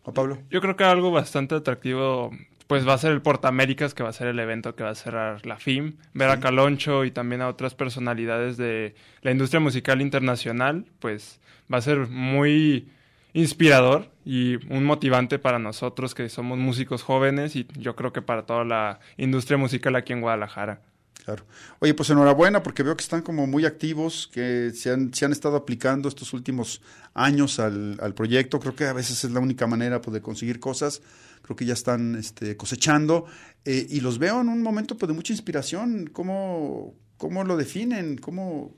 ¿O 0.02 0.12
Pablo? 0.12 0.38
Yo 0.50 0.60
creo 0.60 0.76
que 0.76 0.84
algo 0.84 1.10
bastante 1.10 1.54
atractivo, 1.54 2.30
pues 2.66 2.86
va 2.86 2.94
a 2.94 2.98
ser 2.98 3.12
el 3.12 3.22
Portaméricas, 3.22 3.94
que 3.94 4.02
va 4.02 4.10
a 4.10 4.12
ser 4.12 4.28
el 4.28 4.38
evento 4.38 4.76
que 4.76 4.84
va 4.84 4.90
a 4.90 4.94
cerrar 4.94 5.44
la 5.46 5.56
FIM, 5.56 5.96
ver 6.14 6.30
a 6.30 6.40
Caloncho 6.40 7.04
y 7.04 7.10
también 7.10 7.42
a 7.42 7.48
otras 7.48 7.74
personalidades 7.74 8.56
de 8.56 8.94
la 9.22 9.30
industria 9.32 9.60
musical 9.60 10.00
internacional, 10.00 10.84
pues 11.00 11.40
va 11.72 11.78
a 11.78 11.82
ser 11.82 12.06
muy 12.08 12.88
inspirador 13.32 14.10
y 14.24 14.56
un 14.72 14.84
motivante 14.84 15.38
para 15.38 15.58
nosotros 15.58 16.14
que 16.14 16.28
somos 16.28 16.58
músicos 16.58 17.02
jóvenes 17.02 17.56
y 17.56 17.66
yo 17.78 17.96
creo 17.96 18.12
que 18.12 18.22
para 18.22 18.46
toda 18.46 18.64
la 18.64 19.00
industria 19.16 19.58
musical 19.58 19.96
aquí 19.96 20.12
en 20.12 20.20
Guadalajara. 20.20 20.82
Claro. 21.24 21.44
Oye, 21.80 21.94
pues 21.94 22.10
enhorabuena 22.10 22.62
porque 22.62 22.82
veo 22.82 22.96
que 22.96 23.02
están 23.02 23.22
como 23.22 23.46
muy 23.46 23.66
activos, 23.66 24.28
que 24.32 24.70
se 24.74 24.90
han, 24.90 25.12
se 25.12 25.24
han 25.24 25.32
estado 25.32 25.56
aplicando 25.56 26.08
estos 26.08 26.32
últimos 26.32 26.80
años 27.14 27.60
al, 27.60 27.98
al 28.00 28.14
proyecto. 28.14 28.58
Creo 28.58 28.74
que 28.74 28.84
a 28.84 28.92
veces 28.92 29.22
es 29.24 29.30
la 29.30 29.40
única 29.40 29.66
manera 29.66 30.00
pues, 30.00 30.14
de 30.14 30.22
conseguir 30.22 30.60
cosas. 30.60 31.02
Creo 31.42 31.56
que 31.56 31.66
ya 31.66 31.74
están 31.74 32.16
este, 32.16 32.56
cosechando 32.56 33.26
eh, 33.64 33.86
y 33.88 34.00
los 34.00 34.18
veo 34.18 34.40
en 34.40 34.48
un 34.48 34.62
momento 34.62 34.96
pues, 34.96 35.08
de 35.08 35.14
mucha 35.14 35.32
inspiración. 35.32 36.08
¿Cómo, 36.12 36.94
cómo 37.16 37.44
lo 37.44 37.56
definen? 37.56 38.16
¿Cómo, 38.16 38.74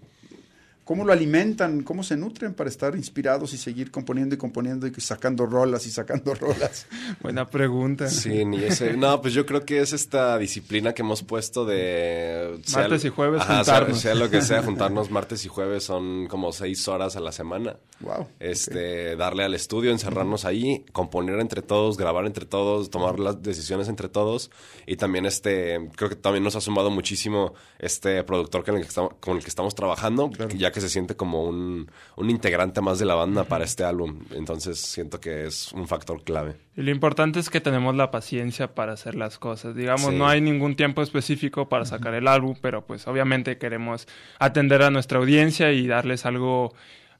¿Cómo 0.85 1.05
lo 1.05 1.12
alimentan? 1.12 1.83
¿Cómo 1.85 2.03
se 2.03 2.16
nutren 2.16 2.55
para 2.55 2.68
estar 2.68 2.97
inspirados 2.97 3.53
y 3.55 3.57
seguir 3.57 3.92
componiendo 3.92 4.35
y 4.35 4.38
componiendo 4.38 4.87
y 4.88 4.92
sacando 5.01 5.47
rolas 5.47 5.87
y 5.87 5.90
sacando 5.90 6.35
rolas? 6.40 6.87
Buena 7.21 7.49
pregunta. 7.49 8.09
Sí, 8.09 8.45
ni 8.45 8.64
ese. 8.64 8.97
No, 8.97 9.21
pues 9.23 9.33
yo 9.33 9.47
creo 9.47 9.64
que 9.64 9.81
es 9.81 9.92
esta 9.92 10.37
disciplina 10.38 10.92
que 10.92 11.03
hemos 11.03 11.23
puesto 11.23 11.64
de. 11.64 12.59
sea- 12.64 12.81
Martes 12.81 13.05
y 13.05 13.09
jueves 13.11 13.40
Ajá, 13.42 13.62
sea- 13.64 13.75
juntarnos. 13.77 14.01
Sea, 14.01 14.14
lo 14.16 14.29
que 14.29 14.42
sea, 14.42 14.62
juntarnos 14.64 15.11
martes 15.12 15.45
y 15.45 15.49
jueves 15.49 15.85
son 15.85 16.27
como 16.27 16.51
seis 16.53 16.88
horas 16.88 17.14
a 17.14 17.21
la 17.21 17.31
semana. 17.31 17.77
Wow. 18.01 18.27
Este, 18.40 19.14
darle 19.14 19.45
al 19.45 19.55
estudio, 19.55 19.92
encerrarnos 19.92 20.45
ahí, 20.45 20.85
componer 20.90 21.38
entre 21.38 21.62
todos, 21.62 21.97
grabar 21.97 22.27
entre 22.27 22.45
todos, 22.45 22.90
tomar 22.90 23.21
las 23.21 23.40
decisiones 23.40 23.88
entre 23.88 24.09
todos. 24.09 24.51
Y 24.87 24.97
también 24.97 25.27
este, 25.27 25.79
creo 25.95 26.09
que 26.11 26.16
también 26.16 26.42
nos 26.42 26.57
ha 26.57 26.61
sumado 26.61 26.90
muchísimo 26.90 27.55
este 27.79 28.25
productor 28.25 28.64
con 28.64 28.75
el 28.75 28.83
que 28.83 28.88
estamos, 28.88 29.12
con 29.21 29.37
el 29.37 29.42
que 29.45 29.49
estamos 29.49 29.77
trabajando, 29.77 30.29
ya 30.57 30.71
que 30.72 30.80
se 30.80 30.88
siente 30.88 31.14
como 31.14 31.44
un, 31.44 31.90
un 32.16 32.30
integrante 32.30 32.80
más 32.80 32.98
de 32.98 33.04
la 33.06 33.14
banda 33.14 33.44
para 33.44 33.64
este 33.64 33.85
álbum. 33.85 34.20
Entonces 34.32 34.80
siento 34.80 35.20
que 35.20 35.46
es 35.46 35.72
un 35.72 35.87
factor 35.87 36.22
clave. 36.24 36.56
Y 36.76 36.82
lo 36.82 36.90
importante 36.90 37.38
es 37.38 37.50
que 37.50 37.61
tenemos 37.61 37.94
la 37.94 38.11
paciencia 38.11 38.74
para 38.74 38.92
hacer 38.94 39.14
las 39.14 39.38
cosas. 39.38 39.74
Digamos, 39.76 40.11
Sí. 40.11 40.16
no 40.16 40.26
hay 40.26 40.40
ningún 40.40 40.74
tiempo 40.74 41.02
específico 41.02 41.68
para 41.68 41.85
sacar 41.85 42.14
el 42.14 42.26
álbum, 42.26 42.56
pero 42.61 42.85
pues 42.87 43.06
obviamente 43.06 43.58
queremos 43.58 44.08
atender 44.38 44.82
a 44.82 44.90
nuestra 44.90 45.18
audiencia 45.18 45.70
y 45.72 45.87
darles 45.87 46.24
algo, 46.26 46.74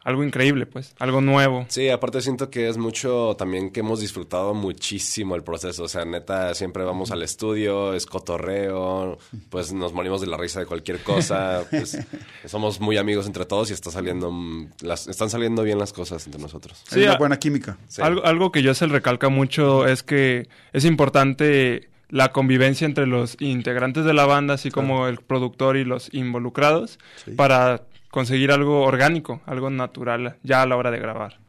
algo 0.05 0.25
increíble, 0.25 0.67
pues, 0.67 0.95
algo 0.99 1.21
nuevo. 1.21 1.65
Sí, 1.69 1.89
aparte 1.89 2.21
siento 2.21 2.51
que 2.51 2.69
es 2.69 2.77
mucho 2.79 3.35
también 3.39 3.71
que 3.71 3.81
hemos 3.81 4.01
disfrutado 4.01 4.53
muchísimo 4.55 5.37
el 5.37 5.43
proceso. 5.45 5.85
O 5.85 5.89
sea, 5.89 6.05
neta, 6.05 6.55
siempre 6.55 6.85
vamos 6.85 7.11
al 7.11 7.23
estudio, 7.23 7.95
es 7.95 8.07
cotorreo, 8.07 9.19
pues 9.51 9.73
nos 9.73 9.93
morimos 9.93 10.21
de 10.21 10.27
la 10.27 10.37
risa 10.37 10.61
de 10.61 10.67
cualquier 10.67 11.03
cosa. 11.03 11.65
Pues, 11.71 11.99
somos 12.47 12.81
muy 12.81 12.97
amigos 12.97 13.27
entre 13.27 13.45
todos 13.45 13.71
y 13.71 13.73
está 13.73 13.91
saliendo, 13.91 14.31
mm, 14.31 14.69
las, 14.83 15.07
están 15.09 15.31
saliendo 15.31 15.63
bien 15.63 15.79
las 15.79 15.93
cosas 15.93 16.25
entre 16.27 16.41
nosotros. 16.41 16.83
Hay 16.91 16.99
Sí, 16.99 17.03
una 17.05 17.13
a- 17.15 17.19
buena 17.19 17.39
química. 17.39 17.79
Sí. 17.89 18.03
Algo, 18.03 18.25
algo 18.25 18.53
que 18.53 18.63
yo 18.63 18.75
se 18.75 18.87
le 18.87 18.93
recalca 18.95 19.29
mucho 19.29 19.87
es 19.87 20.03
que 20.03 20.49
es 20.73 20.85
importante 20.85 21.89
la 22.09 22.31
convivencia 22.33 22.85
entre 22.87 23.07
los 23.07 23.37
integrantes 23.41 24.05
de 24.05 24.13
la 24.13 24.27
banda, 24.27 24.55
así 24.55 24.71
como 24.71 25.09
el 25.09 25.17
productor 25.19 25.77
y 25.79 25.85
los 25.85 26.13
involucrados, 26.13 26.99
para 27.37 27.83
conseguir 28.13 28.53
algo 28.53 28.83
orgánico, 28.83 29.41
algo 29.47 29.71
natural 29.71 30.37
ya 30.45 30.63
a 30.63 30.67
la 30.67 30.77
hora 30.77 30.91
de 30.91 30.99
grabar. 30.99 31.41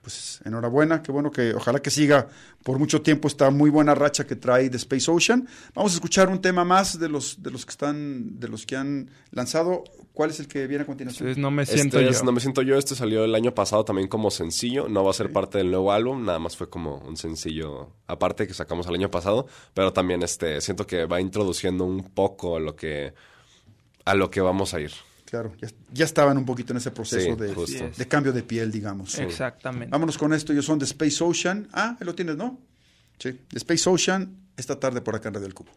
Pues 0.00 0.40
enhorabuena, 0.44 1.00
qué 1.00 1.12
bueno 1.12 1.30
que 1.30 1.54
ojalá 1.54 1.80
que 1.80 1.90
siga 1.90 2.26
por 2.64 2.80
mucho 2.80 3.02
tiempo 3.02 3.28
esta 3.28 3.50
muy 3.50 3.70
buena 3.70 3.94
racha 3.94 4.26
que 4.26 4.34
trae 4.34 4.68
de 4.68 4.76
Space 4.78 5.08
Ocean. 5.08 5.46
Vamos 5.74 5.92
a 5.92 5.94
escuchar 5.94 6.28
un 6.28 6.40
tema 6.40 6.64
más 6.64 6.98
de 6.98 7.08
los 7.08 7.40
de 7.40 7.52
los 7.52 7.64
que 7.64 7.70
están 7.70 8.40
de 8.40 8.48
los 8.48 8.66
que 8.66 8.74
han 8.74 9.10
lanzado. 9.30 9.84
¿Cuál 10.12 10.30
es 10.30 10.40
el 10.40 10.48
que 10.48 10.66
viene 10.66 10.82
a 10.82 10.86
continuación? 10.86 11.28
Entonces 11.28 11.40
no 11.40 11.52
me 11.52 11.66
siento 11.66 12.00
Este 12.00 12.10
es 12.10 12.18
yo. 12.18 12.24
No 12.24 12.32
me 12.32 12.40
siento 12.40 12.62
yo, 12.62 12.76
este 12.76 12.96
salió 12.96 13.24
el 13.24 13.34
año 13.34 13.54
pasado 13.54 13.84
también 13.84 14.08
como 14.08 14.32
sencillo, 14.32 14.88
no 14.88 15.04
va 15.04 15.10
a 15.10 15.14
ser 15.14 15.30
parte 15.30 15.58
del 15.58 15.70
nuevo 15.70 15.92
álbum, 15.92 16.24
nada 16.24 16.40
más 16.40 16.56
fue 16.56 16.68
como 16.68 16.96
un 16.96 17.16
sencillo 17.16 17.90
aparte 18.08 18.48
que 18.48 18.54
sacamos 18.54 18.88
el 18.88 18.94
año 18.94 19.10
pasado, 19.10 19.46
pero 19.72 19.92
también 19.92 20.22
este 20.24 20.60
siento 20.62 20.84
que 20.84 21.04
va 21.04 21.20
introduciendo 21.20 21.84
un 21.84 22.02
poco 22.02 22.56
a 22.56 22.60
lo 22.60 22.74
que 22.74 23.14
a 24.04 24.14
lo 24.14 24.30
que 24.30 24.40
vamos 24.40 24.74
a 24.74 24.80
ir. 24.80 24.90
Claro, 25.32 25.50
ya, 25.58 25.68
ya 25.90 26.04
estaban 26.04 26.36
un 26.36 26.44
poquito 26.44 26.74
en 26.74 26.76
ese 26.76 26.90
proceso 26.90 27.34
Sí, 27.66 27.76
de, 27.78 27.90
de 27.96 28.06
cambio 28.06 28.34
de 28.34 28.42
piel, 28.42 28.70
digamos. 28.70 29.18
Exactamente. 29.18 29.88
Vámonos 29.90 30.18
con 30.18 30.34
esto, 30.34 30.52
ellos 30.52 30.66
son 30.66 30.78
de 30.78 30.84
Space 30.84 31.24
Ocean. 31.24 31.68
Ah, 31.72 31.96
ahí 31.98 32.04
lo 32.04 32.14
tienes, 32.14 32.36
¿no? 32.36 32.60
Sí, 33.18 33.30
de 33.30 33.56
Space 33.56 33.88
Ocean, 33.88 34.36
esta 34.58 34.78
tarde 34.78 35.00
por 35.00 35.16
acá 35.16 35.28
en 35.28 35.34
Radio 35.36 35.46
El 35.46 35.54
Cubo. 35.54 35.70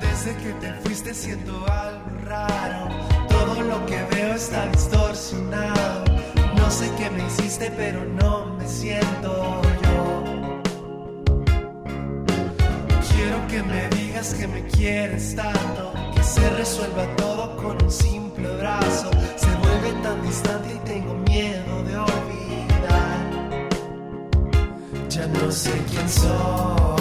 Desde 0.00 0.36
que 0.42 0.52
te 0.60 0.72
fuiste 0.82 1.14
siento 1.14 1.64
algo 1.70 2.10
raro. 2.24 2.88
Todo 3.28 3.62
lo 3.62 3.86
que 3.86 4.02
veo 4.16 4.34
está 4.34 4.66
distorsionado. 4.72 6.04
No 6.56 6.68
sé 6.72 6.90
qué 6.98 7.08
me 7.10 7.24
hiciste, 7.24 7.70
pero 7.76 8.04
no 8.04 8.56
me 8.56 8.66
siento 8.66 9.62
yo. 9.80 9.87
Que 13.48 13.62
me 13.62 13.88
digas 13.88 14.34
que 14.34 14.46
me 14.46 14.62
quieres 14.66 15.34
tanto. 15.34 15.92
Que 16.14 16.22
se 16.22 16.48
resuelva 16.50 17.04
todo 17.16 17.56
con 17.56 17.82
un 17.82 17.90
simple 17.90 18.46
abrazo. 18.46 19.10
Se 19.36 19.46
vuelve 19.56 19.92
tan 20.02 20.22
distante 20.22 20.74
y 20.74 20.78
tengo 20.88 21.14
miedo 21.14 21.82
de 21.84 21.96
olvidar. 21.96 23.18
Ya 25.08 25.26
no 25.26 25.50
sé 25.50 25.72
quién 25.90 26.08
soy. 26.08 26.97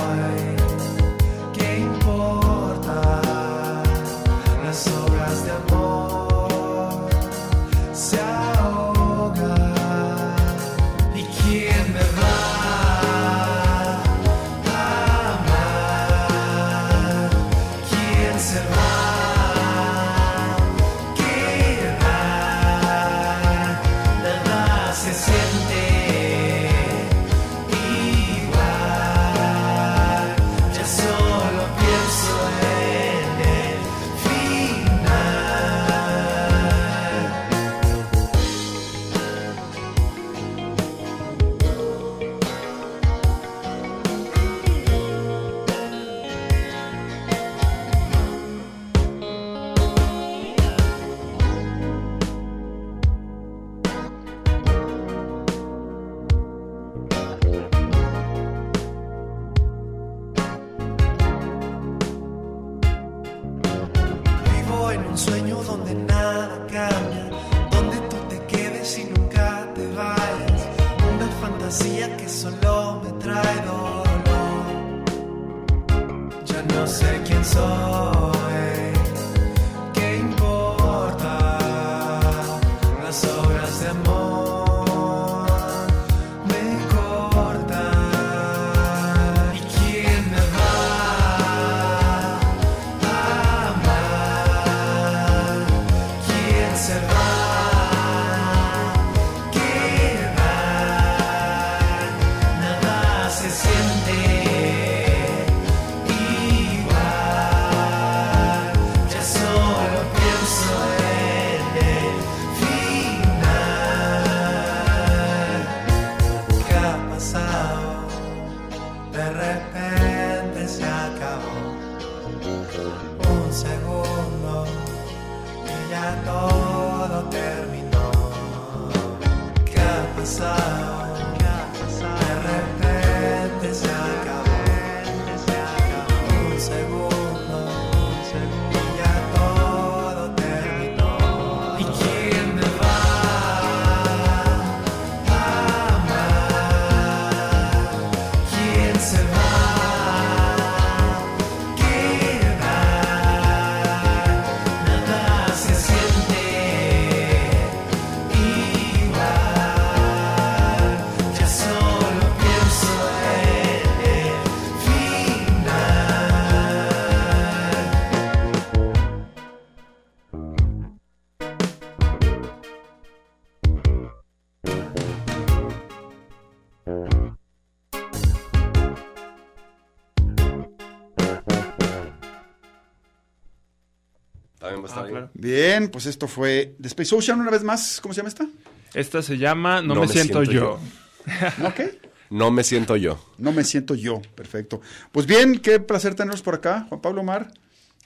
Bien, 185.47 185.89
pues 185.89 186.05
esto 186.05 186.27
fue 186.27 186.75
The 186.81 186.87
Space 186.89 187.15
Ocean 187.15 187.39
una 187.39 187.51
vez 187.51 187.63
más. 187.63 187.99
¿Cómo 188.01 188.13
se 188.13 188.19
llama 188.19 188.29
esta? 188.29 188.47
Esta 188.93 189.21
se 189.21 189.37
llama 189.37 189.81
No, 189.81 189.95
me, 189.95 190.07
siento, 190.07 190.43
yo. 190.43 190.79
¿No 191.59 191.73
qué? 191.73 191.99
No 192.29 192.51
me 192.51 192.63
siento 192.63 192.95
yo. 192.97 193.19
No 193.37 193.51
me 193.53 193.63
siento 193.63 193.95
yo. 193.95 194.21
Perfecto. 194.35 194.81
Pues 195.11 195.25
bien, 195.25 195.59
qué 195.59 195.79
placer 195.79 196.15
tenerlos 196.15 196.41
por 196.41 196.55
acá, 196.55 196.85
Juan 196.89 197.01
Pablo 197.01 197.23
Mar. 197.23 197.51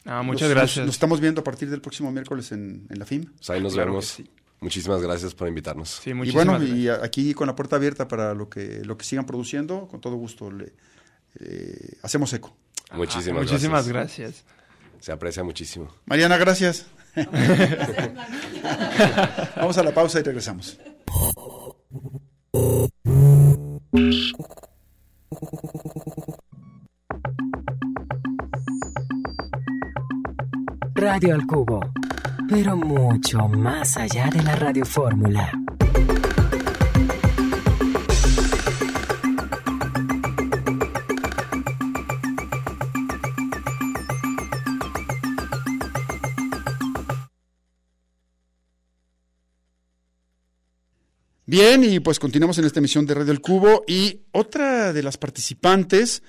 Ah, 0.05 0.21
muchas 0.23 0.49
Nos- 0.49 0.57
gracias. 0.57 0.85
Nos, 0.85 0.95
estamos 0.95 1.19
viendo 1.19 1.41
a 1.41 1.43
partir 1.43 1.69
del 1.69 1.81
próximo 1.81 2.11
miércoles 2.11 2.51
en, 2.51 2.85
en 2.89 2.99
la 2.99 3.05
FIM. 3.05 3.25
Pues 3.25 3.49
ahí 3.49 3.61
nos 3.61 3.73
Claro 3.73 3.91
vemos. 3.91 4.05
sí. 4.05 4.29
Muchísimas 4.59 5.01
gracias 5.01 5.33
por 5.33 5.47
invitarnos. 5.47 6.01
Sí, 6.03 6.11
Y 6.11 6.13
muchísimas 6.13 6.45
bueno, 6.45 6.59
gracias. 6.59 6.77
y 6.77 6.87
aquí 6.89 7.33
con 7.33 7.47
la 7.47 7.55
puerta 7.55 7.77
abierta 7.77 8.07
para 8.07 8.35
lo 8.35 8.47
que, 8.47 8.81
lo 8.85 8.95
que 8.95 9.05
sigan 9.05 9.25
produciendo, 9.25 9.87
con 9.87 9.99
todo 10.01 10.15
gusto 10.17 10.51
le 10.51 10.73
eh, 11.39 11.93
hacemos 12.03 12.31
eco. 12.33 12.55
Muchísimas, 12.93 13.39
Ah, 13.39 13.43
muchísimas 13.51 13.87
gracias. 13.87 14.33
gracias. 14.33 14.45
Se 14.99 15.11
aprecia 15.11 15.43
muchísimo. 15.43 15.91
Mariana, 16.05 16.37
gracias. 16.37 16.85
Vamos 19.55 19.77
a 19.77 19.83
la 19.83 19.91
pausa 19.93 20.19
y 20.19 20.23
regresamos. 20.23 20.79
Radio 30.93 31.35
al 31.35 31.45
Cubo, 31.47 31.79
pero 32.47 32.75
mucho 32.77 33.47
más 33.47 33.97
allá 33.97 34.29
de 34.29 34.43
la 34.43 34.55
radiofórmula. 34.55 35.60
Bien, 51.51 51.83
y 51.83 51.99
pues 51.99 52.17
continuamos 52.17 52.57
en 52.59 52.63
esta 52.63 52.79
emisión 52.79 53.05
de 53.05 53.13
Radio 53.13 53.33
El 53.33 53.41
Cubo. 53.41 53.83
Y 53.85 54.21
otra 54.31 54.93
de 54.93 55.03
las 55.03 55.17
participantes, 55.17 56.23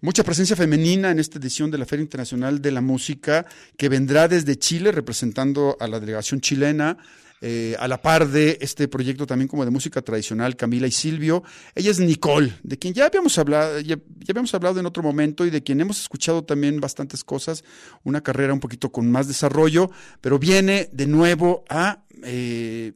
mucha 0.00 0.22
presencia 0.22 0.54
femenina 0.54 1.10
en 1.10 1.18
esta 1.18 1.40
edición 1.40 1.72
de 1.72 1.78
la 1.78 1.86
Feria 1.86 2.04
Internacional 2.04 2.62
de 2.62 2.70
la 2.70 2.80
Música, 2.80 3.46
que 3.76 3.88
vendrá 3.88 4.28
desde 4.28 4.56
Chile 4.56 4.92
representando 4.92 5.76
a 5.80 5.88
la 5.88 5.98
delegación 5.98 6.40
chilena. 6.40 6.96
eh, 7.42 7.74
a 7.80 7.88
la 7.88 8.00
par 8.02 8.28
de 8.28 8.58
este 8.60 8.86
proyecto 8.86 9.26
también 9.26 9.48
como 9.48 9.64
de 9.64 9.70
música 9.70 10.02
tradicional, 10.02 10.56
Camila 10.56 10.86
y 10.86 10.92
Silvio. 10.92 11.42
Ella 11.74 11.90
es 11.90 11.98
Nicole, 11.98 12.52
de 12.62 12.78
quien 12.78 12.92
ya 12.92 13.06
habíamos 13.06 13.38
hablado, 13.38 13.80
ya, 13.80 13.96
habíamos 14.28 14.54
hablado 14.54 14.78
en 14.78 14.84
otro 14.84 15.02
momento 15.02 15.46
y 15.46 15.50
de 15.50 15.62
quien 15.62 15.80
hemos 15.80 16.00
escuchado 16.00 16.44
también 16.44 16.80
bastantes 16.80 17.24
cosas, 17.24 17.64
una 18.04 18.20
carrera 18.20 18.52
un 18.52 18.60
poquito 18.60 18.92
con 18.92 19.10
más 19.10 19.26
desarrollo, 19.26 19.90
pero 20.20 20.38
viene 20.38 20.90
de 20.92 21.06
nuevo 21.06 21.64
a 21.70 22.04
eh, 22.22 22.92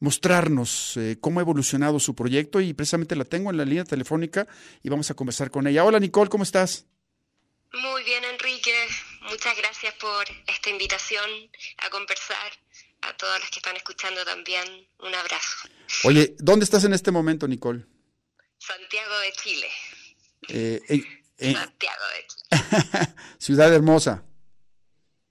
mostrarnos 0.00 0.96
eh, 0.96 1.16
cómo 1.20 1.40
ha 1.40 1.42
evolucionado 1.42 1.98
su 2.00 2.14
proyecto 2.14 2.60
y 2.60 2.74
precisamente 2.74 3.16
la 3.16 3.24
tengo 3.24 3.50
en 3.50 3.56
la 3.56 3.64
línea 3.64 3.84
telefónica 3.84 4.46
y 4.82 4.88
vamos 4.88 5.10
a 5.10 5.14
conversar 5.14 5.50
con 5.50 5.66
ella. 5.66 5.84
Hola 5.84 5.98
Nicole, 5.98 6.30
¿cómo 6.30 6.44
estás? 6.44 6.86
Muy 7.72 8.04
bien, 8.04 8.24
Enrique. 8.24 8.74
Muchas 9.22 9.56
gracias 9.56 9.94
por 9.94 10.24
esta 10.46 10.70
invitación 10.70 11.28
a 11.78 11.90
conversar. 11.90 12.52
A 13.02 13.16
todos 13.16 13.38
los 13.38 13.50
que 13.50 13.58
están 13.58 13.76
escuchando 13.76 14.24
también, 14.24 14.64
un 14.98 15.14
abrazo. 15.14 15.68
Oye, 16.04 16.34
¿dónde 16.38 16.64
estás 16.64 16.82
en 16.84 16.92
este 16.92 17.12
momento, 17.12 17.46
Nicole? 17.46 17.84
Santiago 18.58 19.18
de 19.20 19.32
Chile. 19.32 19.68
Eh, 20.48 20.80
Santiago 21.38 22.02
de 22.14 22.26
Chile. 22.26 23.14
Ciudad 23.38 23.72
Hermosa. 23.72 24.24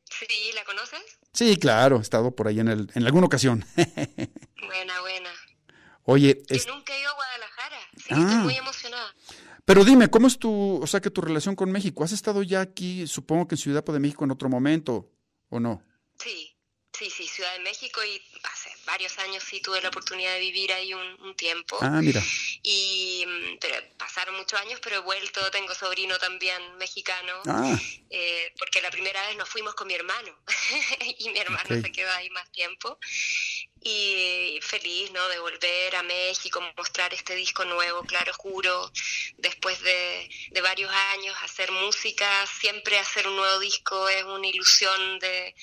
¿Sí? 0.10 0.52
¿La 0.54 0.64
conoces? 0.64 1.02
Sí, 1.34 1.58
claro, 1.58 1.98
he 1.98 2.02
estado 2.02 2.34
por 2.34 2.48
ahí 2.48 2.60
en, 2.62 2.70
el, 2.70 2.90
en 2.94 3.06
alguna 3.06 3.26
ocasión. 3.26 3.66
Oye, 6.06 6.42
es- 6.50 6.68
nunca 6.68 6.96
he 6.96 7.00
ido 7.02 7.10
a 7.10 7.14
Guadalajara. 7.14 7.80
Sí, 7.98 8.04
Ah. 8.12 8.20
estoy 8.20 8.36
muy 8.38 8.56
emocionada. 8.56 9.16
pero 9.66 9.84
dime, 9.84 10.08
¿cómo 10.10 10.28
es 10.28 10.38
tu, 10.38 10.80
o 10.82 10.86
sea, 10.88 11.02
que 11.02 11.10
tu 11.10 11.22
relación 11.22 11.56
con 11.56 11.72
México? 11.72 12.04
¿Has 12.04 12.12
estado 12.12 12.44
ya 12.44 12.62
aquí, 12.62 13.08
supongo 13.08 13.48
que 13.48 13.56
en 13.56 13.60
Ciudad 13.60 13.84
de 13.84 14.00
México 14.00 14.24
en 14.24 14.30
otro 14.32 14.48
momento, 14.48 15.10
o 15.50 15.60
no? 15.60 15.82
Sí, 16.20 16.56
sí, 16.96 17.10
sí, 17.10 17.28
Ciudad 17.28 17.52
de 17.54 17.60
México 17.62 18.00
y 18.06 18.22
hace 18.44 18.70
varios 18.86 19.18
años 19.18 19.44
sí 19.44 19.62
tuve 19.62 19.82
la 19.82 19.90
oportunidad 19.90 20.34
de 20.34 20.40
vivir 20.40 20.72
ahí 20.72 20.94
un, 20.94 21.20
un 21.24 21.36
tiempo. 21.36 21.78
Ah, 21.82 22.00
mira. 22.00 22.22
Y 22.62 23.26
mm, 23.28 23.58
pero 23.60 23.76
pasaron 23.98 24.36
muchos 24.38 24.60
años, 24.62 24.80
pero 24.84 24.98
he 24.98 25.00
vuelto, 25.00 25.42
tengo 25.50 25.74
sobrino 25.74 26.16
también 26.20 26.62
mexicano. 26.78 27.34
Ah, 27.48 27.76
eh, 28.12 28.54
porque 28.60 28.82
la 28.84 28.92
primera 28.92 29.26
vez 29.28 29.36
nos 29.36 29.50
fuimos 29.50 29.74
con 29.74 29.88
mi 29.88 29.96
hermano 29.96 30.30
y 31.18 31.30
mi 31.32 31.40
hermano 31.40 31.82
se 31.82 31.92
quedó 31.92 32.12
ahí 32.12 32.30
más 32.30 32.52
tiempo 32.52 33.00
y 33.88 34.60
feliz 34.64 35.12
no 35.12 35.28
de 35.30 35.38
volver 35.38 35.96
a 35.96 36.02
México 36.02 36.60
mostrar 36.76 37.14
este 37.14 37.36
disco 37.36 37.64
nuevo 37.66 38.02
claro 38.04 38.34
juro 38.34 38.92
después 39.38 39.80
de, 39.84 40.28
de 40.50 40.62
varios 40.62 40.92
años 41.14 41.36
hacer 41.44 41.72
música 41.72 42.28
siempre 42.48 42.98
hacer 42.98 43.28
un 43.28 43.36
nuevo 43.36 43.60
disco 43.60 44.10
es 44.10 44.24
una 44.24 44.48
ilusión 44.48 45.20
de, 45.20 45.54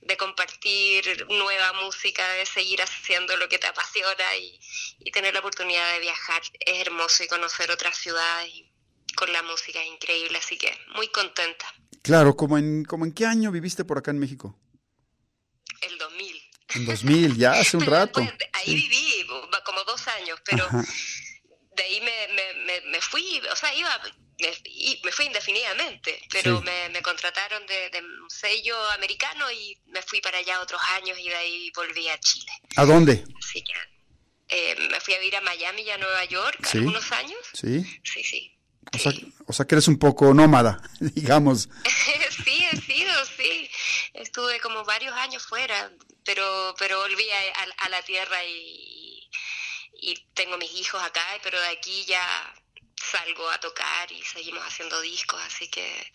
de 0.00 0.16
compartir 0.16 1.26
nueva 1.28 1.72
música 1.72 2.26
de 2.34 2.46
seguir 2.46 2.80
haciendo 2.80 3.36
lo 3.36 3.48
que 3.48 3.58
te 3.58 3.66
apasiona 3.66 4.36
y, 4.36 4.60
y 5.00 5.10
tener 5.10 5.34
la 5.34 5.40
oportunidad 5.40 5.92
de 5.94 5.98
viajar 5.98 6.40
es 6.60 6.86
hermoso 6.86 7.24
y 7.24 7.26
conocer 7.26 7.72
otras 7.72 7.96
ciudades 7.96 8.48
y 8.48 8.70
con 9.16 9.32
la 9.32 9.42
música 9.42 9.82
es 9.82 9.88
increíble 9.88 10.38
así 10.38 10.56
que 10.56 10.72
muy 10.94 11.08
contenta 11.08 11.66
claro, 12.02 12.36
¿como 12.36 12.58
en, 12.58 12.84
como 12.84 13.06
en 13.06 13.12
qué 13.12 13.26
año 13.26 13.50
viviste 13.50 13.84
por 13.84 13.98
acá 13.98 14.12
en 14.12 14.20
México? 14.20 14.56
el 15.82 15.98
2000. 15.98 16.41
En 16.74 16.84
2000, 16.86 17.36
ya 17.36 17.52
hace 17.52 17.76
un 17.76 17.84
Pero 17.84 17.96
rato. 17.96 18.20
de- 18.20 18.50
ahí 18.52 18.74
viví 18.74 19.26
como 19.64 19.84
dos 19.84 20.06
años, 20.08 20.40
pero 20.44 20.64
Ajá. 20.64 20.82
de 21.76 21.82
ahí 21.82 22.00
me, 22.00 22.28
me, 22.34 22.54
me, 22.64 22.80
me 22.90 23.00
fui, 23.00 23.40
o 23.50 23.56
sea, 23.56 23.74
iba, 23.74 24.00
me, 24.40 25.12
fui 25.12 25.26
indefinidamente, 25.26 26.20
pero 26.30 26.58
Sí. 26.58 26.64
me, 26.64 26.88
me 26.90 27.02
contrataron 27.02 27.64
de, 27.66 27.90
de 27.90 28.00
un 28.00 28.30
sello 28.30 28.76
americano 28.92 29.50
y 29.50 29.78
me 29.86 30.02
fui 30.02 30.20
para 30.20 30.38
allá 30.38 30.60
otros 30.60 30.80
años 30.94 31.18
y 31.18 31.28
de 31.28 31.34
ahí 31.36 31.70
volví 31.74 32.08
a 32.08 32.18
Chile. 32.18 32.52
¿A 32.76 32.84
dónde? 32.84 33.24
Así 33.38 33.62
que 33.62 33.72
eh, 34.48 34.76
me 34.90 35.00
fui 35.00 35.14
a 35.14 35.18
vivir 35.18 35.36
a 35.36 35.40
Miami 35.40 35.82
y 35.82 35.90
a 35.90 35.98
Nueva 35.98 36.24
York 36.26 36.58
Sí. 36.66 36.78
algunos 36.78 37.10
años. 37.12 37.38
Sí. 37.54 37.82
Sí, 38.04 38.22
sí. 38.24 38.58
O 38.94 38.98
sea, 38.98 39.12
o 39.46 39.52
sea 39.52 39.66
que 39.66 39.74
eres 39.76 39.88
un 39.88 39.98
poco 39.98 40.34
nómada, 40.34 40.80
digamos. 41.00 41.68
sí, 42.44 42.64
he 42.70 42.76
sido, 42.80 43.24
sí. 43.36 43.70
Estuve 44.14 44.60
como 44.60 44.84
varios 44.84 45.14
años 45.14 45.46
fuera, 45.46 45.90
pero 46.24 46.74
pero 46.78 46.98
volví 47.00 47.28
a, 47.30 47.60
a- 47.62 47.86
a 47.86 47.88
la 47.88 48.02
tierra 48.02 48.44
y, 48.44 49.28
y 50.00 50.14
tengo 50.34 50.58
mis 50.58 50.72
hijos 50.74 51.02
acá, 51.02 51.24
pero 51.42 51.60
de 51.60 51.68
aquí 51.68 52.04
ya 52.06 52.54
salgo 53.10 53.48
a 53.50 53.58
tocar 53.60 54.10
y 54.12 54.22
seguimos 54.22 54.62
haciendo 54.64 55.00
discos, 55.00 55.40
así 55.46 55.68
que... 55.68 56.12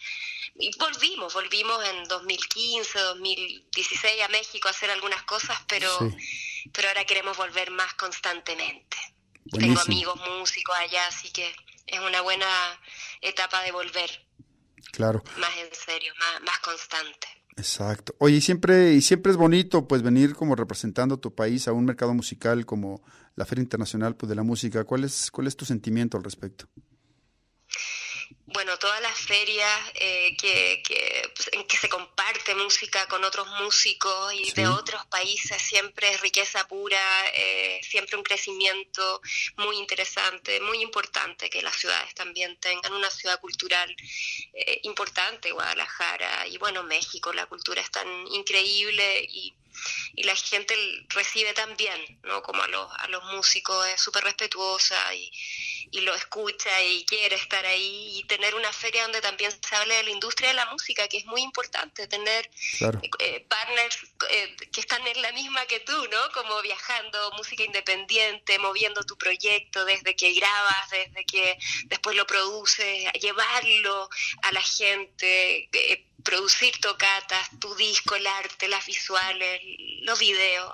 Y 0.59 0.71
volvimos, 0.79 1.33
volvimos 1.33 1.83
en 1.89 2.05
2015, 2.05 2.97
2016 2.99 4.23
a 4.23 4.27
México 4.29 4.67
a 4.67 4.71
hacer 4.71 4.89
algunas 4.89 5.21
cosas, 5.23 5.57
pero, 5.67 5.89
Sí. 5.99 6.69
pero 6.73 6.87
ahora 6.87 7.05
queremos 7.05 7.37
volver 7.37 7.69
más 7.71 7.93
constantemente. 7.95 8.97
Buenísimo. 9.51 9.59
Tengo 9.59 9.81
amigos 9.81 10.19
músicos 10.39 10.75
allá, 10.77 11.05
así 11.07 11.29
que 11.31 11.53
es 11.87 11.99
una 11.99 12.21
buena 12.21 12.45
etapa 13.21 13.63
de 13.63 13.71
volver 13.71 14.09
Claro, 14.91 15.23
más 15.39 15.49
en 15.57 15.69
serio, 15.73 16.13
más, 16.19 16.41
más 16.43 16.59
constante. 16.59 17.27
exacto. 17.55 18.15
Oye, 18.19 18.35
y 18.37 18.41
siempre, 18.41 18.93
y 18.93 19.01
siempre 19.01 19.31
es 19.31 19.37
bonito 19.37 19.87
pues 19.87 20.01
venir 20.01 20.33
como 20.35 20.55
representando 20.55 21.15
a 21.15 21.21
tu 21.21 21.33
país 21.33 21.67
a 21.67 21.73
un 21.73 21.85
mercado 21.85 22.13
musical 22.13 22.65
como 22.65 23.01
la 23.35 23.45
Feria 23.45 23.61
Internacional 23.63 24.15
pues, 24.15 24.29
de 24.29 24.35
la 24.35 24.43
Música. 24.43 24.83
¿Cuál 24.85 25.03
es, 25.03 25.29
cuál 25.31 25.47
es 25.47 25.55
tu 25.57 25.65
sentimiento 25.65 26.17
al 26.17 26.23
respecto? 26.23 26.67
Bueno, 28.49 28.79
todas 28.79 29.01
las 29.01 29.17
ferias 29.19 29.91
eh, 29.95 30.35
que, 30.37 30.81
que, 30.81 31.29
pues, 31.35 31.49
en 31.51 31.65
que 31.65 31.75
se 31.75 31.89
comparte 31.89 32.55
música 32.55 33.05
con 33.07 33.23
otros 33.25 33.45
músicos 33.59 34.33
y 34.33 34.45
Sí. 34.45 34.51
de 34.53 34.67
otros 34.67 35.05
países 35.07 35.61
siempre 35.61 36.09
es 36.13 36.21
riqueza 36.21 36.65
pura, 36.65 36.97
eh, 37.35 37.81
siempre 37.83 38.15
un 38.15 38.23
crecimiento 38.23 39.21
muy 39.57 39.75
interesante, 39.77 40.61
muy 40.61 40.81
importante 40.81 41.49
que 41.49 41.61
las 41.61 41.75
ciudades 41.75 42.13
también 42.15 42.57
tengan 42.61 42.93
una 42.93 43.09
ciudad 43.11 43.37
cultural 43.41 43.93
eh, 44.53 44.79
importante, 44.83 45.51
Guadalajara 45.51 46.47
y 46.47 46.57
bueno, 46.57 46.83
México, 46.83 47.33
la 47.33 47.47
cultura 47.47 47.81
es 47.81 47.91
tan 47.91 48.07
increíble 48.27 49.25
y, 49.29 49.53
y 50.15 50.23
la 50.23 50.35
gente 50.35 50.75
recibe 51.09 51.53
también, 51.53 52.19
¿no? 52.23 52.41
Como 52.41 52.61
a 52.63 52.67
los, 52.67 52.87
a 52.99 53.07
los 53.07 53.23
músicos, 53.25 53.87
es 53.87 54.01
súper 54.01 54.23
respetuosa 54.23 55.13
y, 55.15 55.31
y 55.91 56.01
lo 56.01 56.13
escucha 56.15 56.81
y 56.83 57.05
quiere 57.05 57.35
estar 57.35 57.65
ahí 57.65 58.19
y 58.19 58.23
tener 58.25 58.55
una 58.55 58.71
feria 58.73 59.03
donde 59.03 59.21
también 59.21 59.51
se 59.51 59.75
hable 59.75 59.95
de 59.95 60.03
la 60.03 60.09
industria 60.09 60.49
de 60.49 60.55
la 60.55 60.65
música, 60.67 61.07
que 61.07 61.17
es 61.17 61.25
muy 61.25 61.41
importante, 61.41 62.07
tener 62.07 62.49
Claro. 62.77 62.99
eh, 63.19 63.45
partners 63.47 63.97
eh, 64.29 64.55
que 64.71 64.81
están 64.81 65.05
en 65.07 65.21
la 65.21 65.31
misma 65.31 65.65
que 65.65 65.79
tú, 65.81 66.07
¿no? 66.09 66.31
Como 66.33 66.61
viajando, 66.61 67.31
música 67.37 67.63
independiente, 67.63 68.59
moviendo 68.59 69.03
tu 69.03 69.17
proyecto 69.17 69.85
desde 69.85 70.15
que 70.15 70.33
grabas, 70.33 70.89
desde 70.89 71.25
que 71.25 71.57
después 71.85 72.15
lo 72.15 72.25
produces, 72.27 73.11
llevarlo 73.13 74.09
a 74.43 74.51
la 74.51 74.61
gente, 74.61 75.69
eh, 75.71 76.06
producir 76.23 76.73
tocatas, 76.81 77.47
tu 77.59 77.73
disco, 77.75 78.15
el 78.15 78.25
arte, 78.27 78.67
las 78.67 78.85
visuales, 78.85 79.61
los 80.01 80.19
videos. 80.19 80.73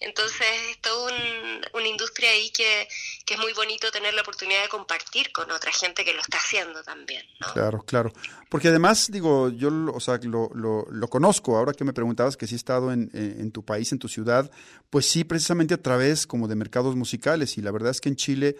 Entonces 0.00 0.46
es 0.70 0.80
toda 0.80 1.12
un- 1.12 1.64
una 1.72 1.88
industria 1.88 2.30
ahí 2.30 2.50
que, 2.50 2.86
que 3.24 3.34
es 3.34 3.40
muy 3.40 3.52
bonito 3.54 3.90
tener 3.90 4.14
la 4.14 4.22
oportunidad 4.22 4.62
de 4.62 4.68
compartir 4.68 5.32
con 5.32 5.50
otra 5.50 5.72
gente 5.72 6.04
que 6.04 6.12
lo 6.14 6.20
está 6.20 6.38
haciendo 6.38 6.82
también, 6.82 7.24
¿no? 7.40 7.52
Claro, 7.52 7.82
claro. 7.84 8.12
Porque 8.50 8.68
además, 8.68 9.10
digo, 9.10 9.48
yo, 9.50 9.70
o 9.92 10.00
sea, 10.00 10.18
lo, 10.22 10.50
lo, 10.54 10.86
lo 10.90 11.08
conozco, 11.08 11.56
ahora 11.56 11.72
que 11.72 11.84
me 11.84 11.92
preguntabas 11.92 12.36
que 12.36 12.46
sí 12.46 12.54
he 12.54 12.56
estado 12.56 12.92
en- 12.92 13.10
en 13.12 13.50
tu 13.52 13.64
país, 13.64 13.90
en 13.92 13.98
tu 13.98 14.08
ciudad, 14.08 14.50
pues 14.90 15.08
sí, 15.08 15.24
precisamente 15.24 15.74
a 15.74 15.82
través 15.82 16.26
como 16.26 16.46
de 16.48 16.54
mercados 16.54 16.94
musicales, 16.96 17.56
y 17.58 17.62
la 17.62 17.70
verdad 17.72 17.90
es 17.90 18.00
que 18.00 18.08
en 18.08 18.16
Chile 18.16 18.56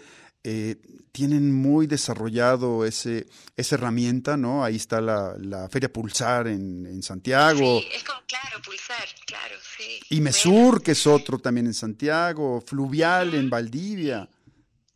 eh, 0.49 0.77
tienen 1.11 1.53
muy 1.53 1.87
desarrollado 1.87 2.85
ese, 2.85 3.27
esa 3.57 3.75
herramienta, 3.75 4.37
¿no? 4.37 4.63
Ahí 4.63 4.77
está 4.77 5.01
la, 5.01 5.35
la 5.39 5.67
Feria 5.67 5.91
Pulsar 5.91 6.47
en, 6.47 6.85
en 6.85 7.03
Santiago, 7.03 7.81
Sí, 7.81 7.87
es 7.93 8.03
como, 8.05 8.21
claro, 8.27 8.61
pulsar, 8.63 9.05
claro, 9.25 9.55
sí. 9.77 9.99
y 10.09 10.21
Mesur, 10.21 10.81
que 10.81 10.91
es 10.91 11.05
otro 11.05 11.37
también 11.39 11.65
en 11.67 11.73
Santiago, 11.73 12.61
Fluvial 12.65 13.33
en 13.33 13.49
Valdivia. 13.49 14.29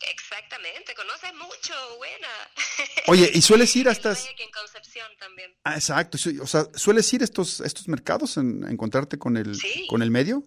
Exactamente, 0.10 0.94
conoces 0.96 1.34
mucho, 1.34 1.74
buena. 1.98 2.28
Oye, 3.08 3.30
¿y 3.34 3.42
sueles 3.42 3.76
ir 3.76 3.90
a 3.90 3.92
estas... 3.92 4.26
En 4.26 4.52
Concepción 4.52 5.08
también. 5.20 5.52
Ah, 5.66 5.76
exacto. 5.76 6.18
O 6.42 6.48
sea, 6.48 6.68
¿sueles 6.76 7.12
ir 7.14 7.22
a 7.22 7.26
estos, 7.26 7.60
estos 7.60 7.88
mercados 7.90 8.38
en, 8.38 8.64
a 8.64 8.72
encontrarte 8.72 9.18
con 9.18 9.36
el, 9.38 9.56
Sí. 9.56 9.86
con 9.90 10.02
el 10.02 10.12
medio? 10.12 10.44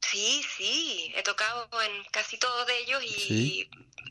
Sí, 0.00 0.42
sí, 0.56 0.91
he 1.22 1.24
tocado 1.24 1.68
en 1.82 2.04
casi 2.10 2.36
todos 2.38 2.66
de 2.66 2.78
ellos 2.80 3.02
y 3.04 3.08
Sí. 3.10 3.70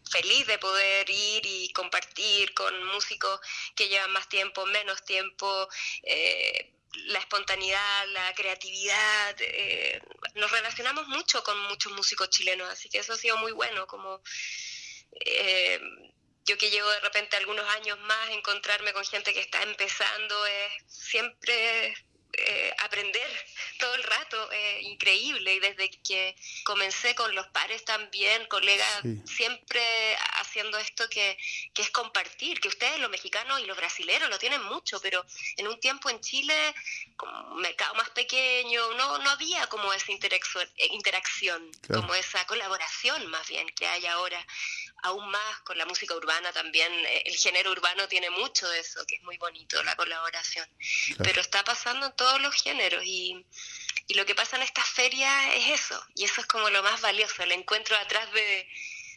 feliz 0.09 0.47
de 0.47 0.57
poder 0.57 1.09
ir 1.09 1.45
y 1.45 1.72
compartir 1.74 2.53
con 2.53 2.74
músicos 2.86 3.39
que 3.76 3.89
llevan 3.89 4.12
más 4.12 4.28
tiempo, 4.30 4.66
menos 4.66 5.03
tiempo, 5.05 5.68
eh, 6.03 6.74
la 6.93 7.20
espontaneidad, 7.20 8.07
la 8.07 8.34
creatividad. 8.34 9.36
eh, 9.39 10.01
nos 10.36 10.51
relacionamos 10.51 11.07
mucho 11.07 11.43
con 11.43 11.57
muchos 11.68 11.91
músicos 11.93 12.30
chilenos, 12.30 12.70
así 12.70 12.89
que 12.89 12.99
eso 12.99 13.14
ha 13.14 13.18
sido 13.18 13.38
muy 13.38 13.51
bueno, 13.51 13.88
como 13.88 14.22
eh, 15.26 15.80
yo 16.45 16.57
que 16.57 16.70
llevo 16.70 16.89
de 16.89 16.99
repente 17.01 17.38
algunos 17.38 17.68
años 17.76 17.99
más, 17.99 18.30
encontrarme 18.30 18.93
con 18.93 19.05
gente 19.05 19.34
que 19.34 19.41
está 19.41 19.62
empezando 19.64 20.45
es 20.45 20.72
siempre 20.88 21.95
eh, 22.34 22.74
aprender 22.80 23.30
todo 23.80 23.96
el 23.96 24.04
rato, 24.04 24.52
es 24.52 24.84
increíble. 24.84 25.54
Y 25.56 25.60
desde 25.60 25.90
que 25.90 26.36
comencé 26.64 27.16
con 27.16 27.34
los 27.36 27.48
pares 27.48 27.84
también, 27.86 28.46
colegas, 28.48 29.02
Sí. 29.04 29.22
siempre 29.26 29.82
haciendo 30.36 30.78
esto 30.78 31.08
que, 31.10 31.38
que 31.74 31.82
es 31.82 31.90
compartir, 31.92 32.60
que 32.60 32.68
ustedes 32.68 33.00
los 33.00 33.10
mexicanos 33.10 33.60
y 33.60 33.66
los 33.66 33.78
brasileros 33.78 34.30
lo 34.30 34.38
tienen 34.40 34.62
mucho, 34.64 35.00
pero 35.02 35.26
en 35.58 35.68
un 35.68 35.80
tiempo 35.80 36.10
en 36.10 36.20
Chile, 36.22 36.76
como 37.18 37.56
un 37.56 37.62
mercado 37.62 37.94
más 37.96 38.10
pequeño, 38.12 38.94
no, 38.94 39.18
no 39.20 39.30
había 39.30 39.68
como 39.68 39.92
esa 39.94 40.12
interacción, 40.12 40.68
interacción 40.78 41.72
Claro. 41.82 42.02
como 42.02 42.16
esa 42.16 42.46
colaboración 42.48 43.26
más 43.28 43.48
bien 43.48 43.68
que 43.70 43.88
hay 43.88 44.06
ahora 44.06 44.46
aún 45.04 45.30
más 45.30 45.60
con 45.64 45.78
la 45.78 45.86
música 45.86 46.16
urbana 46.16 46.52
también. 46.52 46.91
eh, 46.93 47.24
El 47.26 47.36
género 47.36 47.72
urbano 47.72 48.08
tiene 48.08 48.30
mucho 48.30 48.68
de 48.70 48.80
eso, 48.80 49.04
que 49.08 49.16
es 49.16 49.24
muy 49.24 49.38
bonito, 49.38 49.82
la 49.84 49.95
colaboración. 49.95 50.68
Claro. 51.08 51.24
Pero 51.24 51.41
está 51.41 51.64
pasando 51.64 52.08
en 52.08 52.16
todos 52.16 52.41
los 52.41 52.54
géneros 52.56 53.04
y, 53.06 53.45
y 54.08 54.14
lo 54.16 54.26
que 54.26 54.36
pasa 54.36 54.56
en 54.58 54.64
estas 54.64 54.86
ferias 54.88 55.56
es 55.56 55.82
eso. 55.82 56.02
Y 56.16 56.24
eso 56.26 56.41
es 56.41 56.47
como 56.47 56.70
lo 56.70 56.84
más 56.84 57.02
valioso, 57.02 57.43
el 57.43 57.52
encuentro 57.52 57.95
atrás 57.97 58.32
de, 58.34 58.68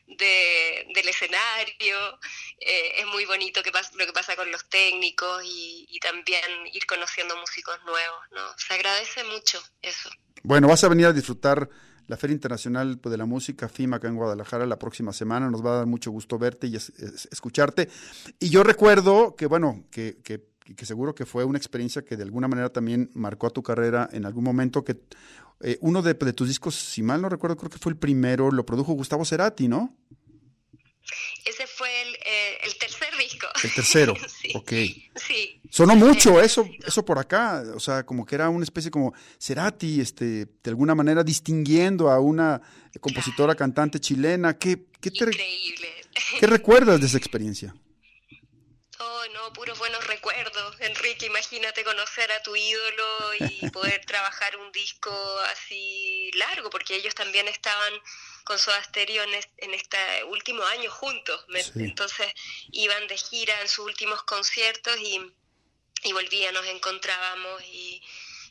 de- 0.06 0.86
del 0.94 1.08
escenario. 1.08 2.18
eh, 2.60 2.92
es 3.00 3.06
muy 3.06 3.24
bonito 3.24 3.62
que 3.62 3.72
pas- 3.72 3.92
lo 3.94 4.06
que 4.06 4.12
pasa 4.12 4.36
con 4.36 4.50
los 4.50 4.68
técnicos 4.68 5.42
y, 5.44 5.86
y 5.88 5.98
también 6.00 6.44
ir 6.72 6.86
conociendo 6.86 7.36
músicos 7.36 7.82
nuevos. 7.84 8.20
¿no? 8.32 8.58
Se 8.58 8.74
agradece 8.74 9.24
mucho 9.24 9.62
eso. 9.82 10.10
Bueno, 10.42 10.68
vas 10.68 10.84
a 10.84 10.88
venir 10.88 11.06
a 11.06 11.12
disfrutar 11.12 11.68
la 12.06 12.16
Feria 12.16 12.34
Internacional 12.34 12.98
pues, 12.98 13.10
de 13.10 13.16
la 13.18 13.26
Música 13.26 13.68
FIMA 13.68 13.96
acá 13.96 14.08
en 14.08 14.16
Guadalajara 14.16 14.66
la 14.66 14.78
próxima 14.78 15.12
semana. 15.12 15.50
Nos 15.50 15.64
va 15.64 15.72
a 15.74 15.76
dar 15.78 15.86
mucho 15.86 16.10
gusto 16.10 16.38
verte 16.38 16.66
y 16.66 16.76
es- 16.76 16.90
es- 16.98 17.28
escucharte. 17.32 17.88
Y 18.38 18.50
yo 18.50 18.62
recuerdo 18.62 19.34
que, 19.36 19.46
bueno, 19.46 19.84
que, 19.90 20.18
que, 20.22 20.40
seguro 20.86 21.14
que 21.14 21.26
fue 21.26 21.44
una 21.44 21.58
experiencia 21.58 22.02
que 22.04 22.16
de 22.16 22.22
alguna 22.24 22.48
manera 22.48 22.70
también 22.70 23.10
marcó 23.14 23.46
a 23.46 23.50
tu 23.50 23.62
carrera 23.62 24.08
en 24.12 24.24
algún 24.26 24.44
momento, 24.44 24.84
que 24.84 25.00
eh, 25.60 25.78
uno 25.80 26.02
de, 26.02 26.14
de 26.14 26.32
tus 26.32 26.48
discos, 26.48 26.74
si 26.74 27.02
mal 27.02 27.22
no 27.22 27.28
recuerdo, 27.28 27.56
creo 27.56 27.70
que 27.70 27.78
fue 27.78 27.92
el 27.92 27.98
primero, 27.98 28.50
lo 28.50 28.66
produjo 28.66 28.92
Gustavo 28.92 29.24
Cerati, 29.24 29.68
¿no? 29.68 29.94
Ese 31.44 31.66
fue 31.66 31.88
eh, 32.34 32.58
el 32.64 32.76
tercer 32.78 33.16
disco. 33.16 33.46
El 33.62 33.74
tercero, 33.74 34.14
sí. 34.40 34.50
ok. 34.54 34.72
Sí. 35.16 35.60
Sonó 35.70 35.94
mucho 35.96 36.40
eso, 36.40 36.68
eso 36.86 37.04
por 37.04 37.18
acá, 37.18 37.62
o 37.74 37.80
sea, 37.80 38.04
como 38.04 38.24
que 38.26 38.34
era 38.34 38.48
una 38.48 38.64
especie 38.64 38.90
como 38.90 39.12
Cerati, 39.40 40.00
este, 40.00 40.24
de 40.46 40.70
alguna 40.70 40.94
manera 40.94 41.22
distinguiendo 41.22 42.10
a 42.10 42.20
una 42.20 42.60
compositora 43.00 43.54
cantante 43.54 43.98
chilena. 44.00 44.58
¿Qué, 44.58 44.86
qué, 45.00 45.10
te- 45.10 45.24
Increíble. 45.24 45.88
qué 46.40 46.46
recuerdas 46.46 47.00
de 47.00 47.06
esa 47.06 47.18
experiencia? 47.18 47.74
Oh, 49.00 49.22
no, 49.34 49.52
puros 49.52 49.78
buenos 49.78 50.06
recuerdos. 50.06 50.76
Enrique, 50.80 51.26
imagínate 51.26 51.82
conocer 51.84 52.30
a 52.30 52.42
tu 52.42 52.54
ídolo 52.54 53.06
y 53.40 53.68
poder 53.70 54.04
trabajar 54.06 54.56
un 54.56 54.70
disco 54.72 55.10
así 55.52 56.30
largo, 56.38 56.70
porque 56.70 56.94
ellos 56.96 57.14
también 57.14 57.48
estaban 57.48 57.92
con 58.44 58.58
Soda 58.58 58.82
Stereo 58.84 59.22
en, 59.24 59.34
es- 59.34 59.48
en 59.58 59.74
este 59.74 60.24
último 60.24 60.62
año 60.64 60.90
juntos. 60.90 61.44
Me- 61.48 61.62
Sí. 61.62 61.70
Entonces 61.76 62.32
iban 62.72 63.06
de 63.08 63.16
gira 63.16 63.60
en 63.60 63.68
sus 63.68 63.86
últimos 63.86 64.22
conciertos 64.24 64.96
y, 65.00 65.20
y 66.04 66.12
volvían, 66.12 66.54
nos 66.54 66.66
encontrábamos 66.66 67.62
y, 67.64 68.02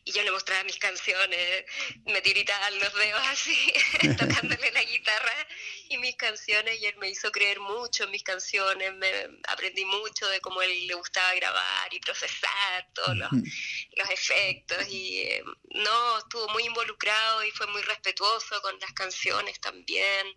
y 0.05 0.11
yo 0.11 0.21
le 0.23 0.31
mostraba 0.31 0.63
mis 0.63 0.77
canciones, 0.77 1.65
me 2.05 2.21
tiritaban 2.21 2.77
los 2.79 2.93
dedos 2.93 3.21
así, 3.27 3.73
tocándole 4.17 4.71
la 4.71 4.83
guitarra 4.83 5.47
y 5.89 5.97
mis 5.97 6.15
canciones 6.15 6.81
y 6.81 6.87
él 6.87 6.97
me 6.97 7.09
hizo 7.09 7.31
creer 7.31 7.59
mucho 7.59 8.03
en 8.03 8.11
mis 8.11 8.23
canciones, 8.23 8.93
me 8.95 9.29
aprendí 9.47 9.85
mucho 9.85 10.27
de 10.27 10.41
cómo 10.41 10.61
él 10.61 10.87
le 10.87 10.93
gustaba 10.95 11.33
grabar 11.35 11.93
y 11.93 11.99
procesar 11.99 12.87
todos 12.93 13.15
los, 13.15 13.31
los 13.31 14.09
efectos 14.09 14.87
y 14.89 15.21
eh, 15.21 15.43
no, 15.69 16.17
estuvo 16.17 16.49
muy 16.49 16.63
involucrado 16.63 17.43
y 17.45 17.51
fue 17.51 17.67
muy 17.67 17.81
respetuoso 17.83 18.61
con 18.61 18.77
las 18.79 18.91
canciones 18.93 19.59
también. 19.61 20.27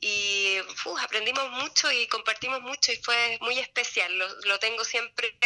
Y 0.00 0.58
uf, 0.60 1.00
aprendimos 1.00 1.48
mucho 1.50 1.90
y 1.92 2.06
compartimos 2.08 2.60
mucho 2.60 2.92
y 2.92 2.96
fue 2.96 3.38
muy 3.40 3.58
especial, 3.60 4.18
lo, 4.18 4.28
lo 4.42 4.58
tengo 4.58 4.84
siempre 4.84 5.38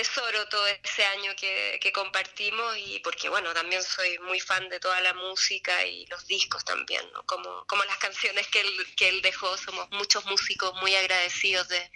atesoro 0.00 0.48
todo 0.48 0.66
ese 0.66 1.04
año 1.04 1.34
que, 1.36 1.78
que 1.82 1.92
compartimos 1.92 2.76
y 2.78 3.00
porque 3.00 3.28
bueno 3.28 3.52
también 3.52 3.82
soy 3.82 4.18
muy 4.20 4.40
fan 4.40 4.68
de 4.68 4.80
toda 4.80 5.00
la 5.00 5.12
música 5.14 5.84
y 5.84 6.06
los 6.06 6.26
discos 6.26 6.64
también 6.64 7.02
¿no? 7.12 7.24
como, 7.26 7.64
como 7.66 7.84
las 7.84 7.98
canciones 7.98 8.46
que 8.48 8.60
él, 8.60 8.86
que 8.96 9.08
él 9.08 9.22
dejó 9.22 9.56
somos 9.58 9.90
muchos 9.90 10.24
músicos 10.26 10.72
muy 10.80 10.94
agradecidos 10.94 11.68
de, 11.68 11.90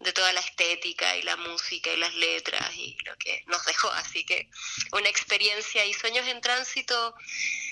de 0.00 0.12
toda 0.12 0.32
la 0.32 0.40
estética 0.40 1.16
y 1.16 1.22
la 1.22 1.36
música 1.36 1.92
y 1.92 1.96
las 1.98 2.14
letras 2.14 2.74
y 2.74 2.96
lo 3.04 3.14
que 3.16 3.42
nos 3.46 3.64
dejó 3.66 3.90
así 3.92 4.24
que 4.24 4.48
una 4.92 5.08
experiencia 5.10 5.84
y 5.84 5.92
sueños 5.92 6.26
en 6.26 6.40
tránsito 6.40 7.14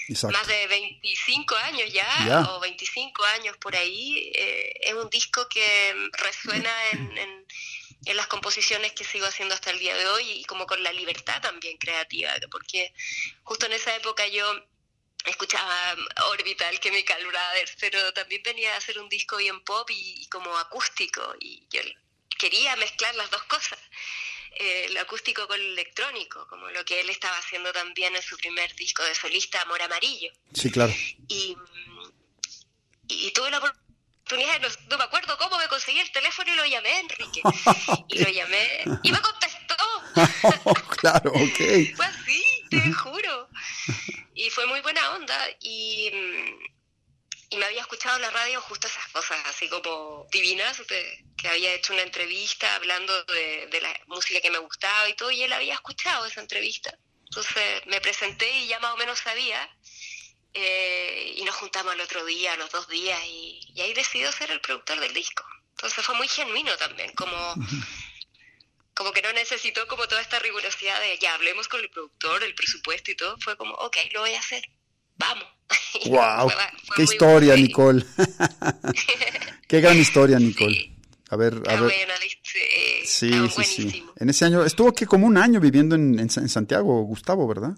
Exacto. 0.09 0.37
más 0.37 0.47
de 0.47 0.67
25 0.67 1.55
años 1.57 1.93
ya, 1.93 2.07
Ya. 2.27 2.41
o 2.51 2.61
25 2.61 3.25
años 3.25 3.57
por 3.59 3.77
ahí, 3.77 4.31
eh, 4.35 4.73
es 4.81 4.95
un 4.95 5.09
disco 5.11 5.47
que 5.51 5.95
resuena 6.13 6.71
en, 6.93 7.19
en- 7.19 7.47
en 8.05 8.17
las 8.17 8.27
composiciones 8.27 8.93
que 8.93 9.05
sigo 9.05 9.27
haciendo 9.27 9.55
hasta 9.55 9.71
el 9.71 9.79
día 9.79 9.97
de 9.97 10.07
hoy 10.07 10.31
y 10.31 10.45
como 10.45 10.67
con 10.67 10.83
la 10.83 10.93
libertad 10.93 11.41
también 11.41 11.77
creativa, 11.79 12.33
porque 12.51 12.93
justo 13.43 13.67
en 13.67 13.73
esa 13.73 13.95
época 13.97 14.27
yo 14.29 14.45
escuchaba 15.25 15.97
Orbital, 16.31 16.79
Chemical 16.81 17.27
Brothers, 17.27 17.73
pero 17.81 18.13
también 18.13 18.43
venía 18.43 18.75
a 18.75 18.79
hacer 18.79 18.99
un 18.99 19.09
disco 19.09 19.37
bien 19.37 19.63
pop 19.65 19.91
y, 19.91 20.23
y 20.23 20.29
como 20.29 20.57
acústico, 20.57 21.35
y 21.41 21.67
yo 21.71 21.81
quería 22.39 22.77
mezclar 22.77 23.15
las 23.17 23.31
dos 23.31 23.43
cosas 23.45 23.79
eh, 24.61 24.89
lo 24.93 25.01
acústico 25.01 25.47
con 25.47 25.59
lo 25.59 25.73
electrónico, 25.73 26.47
como 26.49 26.69
lo 26.71 26.85
que 26.85 27.01
él 27.01 27.11
estaba 27.11 27.37
haciendo 27.39 27.73
también 27.73 28.17
en 28.17 28.23
su 28.23 28.37
primer 28.37 28.75
disco 28.75 29.05
de 29.05 29.15
solista, 29.15 29.63
Amor 29.63 29.81
Amarillo. 29.83 30.33
Sí, 30.53 30.71
claro. 30.71 30.93
Y, 31.29 31.55
mm, 31.55 32.13
y 33.07 33.31
tuve 33.31 33.51
la 33.51 33.59
oportunidad, 33.59 33.88
no, 34.37 34.69
no 34.91 34.99
me 34.99 35.05
acuerdo 35.05 35.37
cómo 35.39 35.59
me 35.59 35.69
conseguí 35.69 35.99
el 36.01 36.11
teléfono 36.13 36.53
y 36.53 36.57
lo 36.57 36.65
llamé, 36.67 37.01
Enrique. 37.01 37.43
Y 38.09 38.19
lo 38.25 38.31
llamé 38.31 38.85
y 39.03 39.13
me 39.13 39.21
contestó. 39.21 39.77
claro, 41.01 41.31
ok. 41.33 41.59
Fue 41.97 42.05
así. 42.07 42.45
te 42.71 42.93
juro. 42.93 43.49
Y 44.35 44.51
fue 44.51 44.67
muy 44.67 44.81
buena 44.81 45.11
onda 45.15 45.39
y, 45.61 46.11
mm, 46.13 46.63
y 47.51 47.57
me 47.57 47.67
había 47.67 47.81
escuchado 47.81 48.17
en 48.17 48.23
la 48.23 48.31
radio 48.31 48.61
justo 48.63 48.87
esas 48.87 49.07
cosas 49.09 49.39
así 49.47 49.69
como 49.69 50.27
divinas, 50.33 50.79
de- 50.87 51.25
que 51.37 51.49
había 51.49 51.73
hecho 51.75 51.93
una 51.93 52.03
entrevista 52.03 52.75
hablando 52.77 53.25
de, 53.25 53.67
de 53.69 53.81
la 53.81 53.99
música 54.07 54.41
que 54.41 54.51
me 54.51 54.59
gustaba 54.59 55.09
y 55.09 55.15
todo, 55.15 55.31
y 55.31 55.43
él 55.43 55.53
había 55.53 55.75
escuchado 55.75 56.27
esa 56.27 56.41
entrevista. 56.41 56.97
Entonces 57.25 57.83
me 57.87 58.01
presenté 58.01 58.51
y 58.59 58.69
ya 58.69 58.79
más 58.81 58.95
o 58.95 58.97
menos 58.97 59.19
sabía. 59.19 59.69
Eh, 60.61 61.35
y 61.37 61.43
nos 61.45 61.55
juntamos 61.57 61.93
al 61.93 62.01
otro 62.01 62.25
día, 62.25 62.53
a 62.53 62.57
los 62.57 62.71
dos 62.71 62.89
días, 62.89 63.19
y, 63.27 63.61
y 63.75 63.81
ahí 63.81 63.95
decidió 63.95 64.31
ser 64.33 64.51
el 64.51 64.61
productor 64.61 64.99
del 65.01 65.15
disco. 65.15 65.45
Entonces 65.73 66.05
fue 66.05 66.15
muy 66.17 66.27
genuino 66.29 66.73
también, 66.77 67.13
como, 67.15 67.55
como 68.95 69.13
que 69.13 69.23
no 69.23 69.33
necesitó 69.33 69.87
como 69.87 70.07
toda 70.09 70.21
esta 70.21 70.39
rigurosidad 70.41 71.01
de 71.01 71.19
ya 71.19 71.35
hablemos 71.35 71.69
con 71.69 71.81
el 71.81 71.91
productor, 71.91 72.43
el 72.43 72.55
presupuesto 72.55 73.11
y 73.13 73.17
todo. 73.17 73.37
Fue 73.41 73.57
como, 73.57 73.75
ok, 73.75 73.97
lo 74.13 74.21
voy 74.21 74.35
a 74.35 74.41
hacer, 74.41 74.63
vamos. 75.17 75.45
¡Wow! 76.07 76.51
fue- 76.51 76.55
fue 76.87 76.97
¡Qué 76.97 77.03
historia, 77.05 77.49
bueno. 77.55 77.67
Nicole! 77.67 78.05
¡Qué 79.69 79.81
gran 79.81 79.99
historia, 79.99 80.39
Nicole! 80.39 80.95
A 81.31 81.37
ver, 81.37 81.55
a 81.69 81.75
ver. 81.83 81.93
Sí, 83.05 83.31
sí, 83.51 83.63
sí. 83.91 84.05
En 84.17 84.31
ese 84.31 84.47
año, 84.47 84.65
estuvo 84.65 84.93
que 84.95 85.07
como 85.07 85.27
un 85.27 85.37
año 85.37 85.61
viviendo 85.61 85.95
en, 85.95 86.19
en 86.19 86.31
Santiago, 86.31 87.03
Gustavo, 87.03 87.47
¿verdad? 87.47 87.73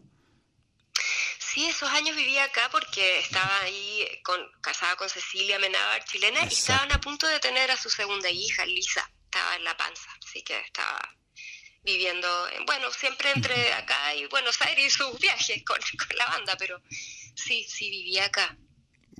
Sí, 1.60 1.66
esos 1.66 1.90
años 1.90 2.16
vivía 2.16 2.44
acá 2.44 2.70
porque 2.72 3.18
estaba 3.18 3.60
ahí 3.60 4.02
con, 4.24 4.40
casada 4.62 4.96
con 4.96 5.10
Cecilia 5.10 5.58
Menábar, 5.58 6.02
chilena, 6.06 6.40
y 6.44 6.54
estaban 6.54 6.90
a 6.90 6.98
punto 7.02 7.26
de 7.26 7.38
tener 7.38 7.70
a 7.70 7.76
su 7.76 7.90
segunda 7.90 8.30
hija, 8.30 8.64
Lisa. 8.64 9.06
Estaba 9.26 9.56
en 9.56 9.64
La 9.64 9.76
Panza, 9.76 10.10
así 10.26 10.40
que 10.42 10.58
estaba 10.58 10.98
viviendo, 11.84 12.26
en- 12.48 12.64
bueno, 12.64 12.90
siempre 12.90 13.30
entre 13.32 13.74
acá 13.74 14.14
y 14.14 14.24
Buenos 14.28 14.58
Aires 14.62 14.86
y 14.86 14.90
sus 14.90 15.18
viajes 15.18 15.62
con, 15.66 15.76
con 16.08 16.16
la 16.16 16.24
banda, 16.28 16.56
pero 16.58 16.80
sí, 17.34 17.66
sí 17.68 17.90
vivía 17.90 18.24
acá. 18.24 18.56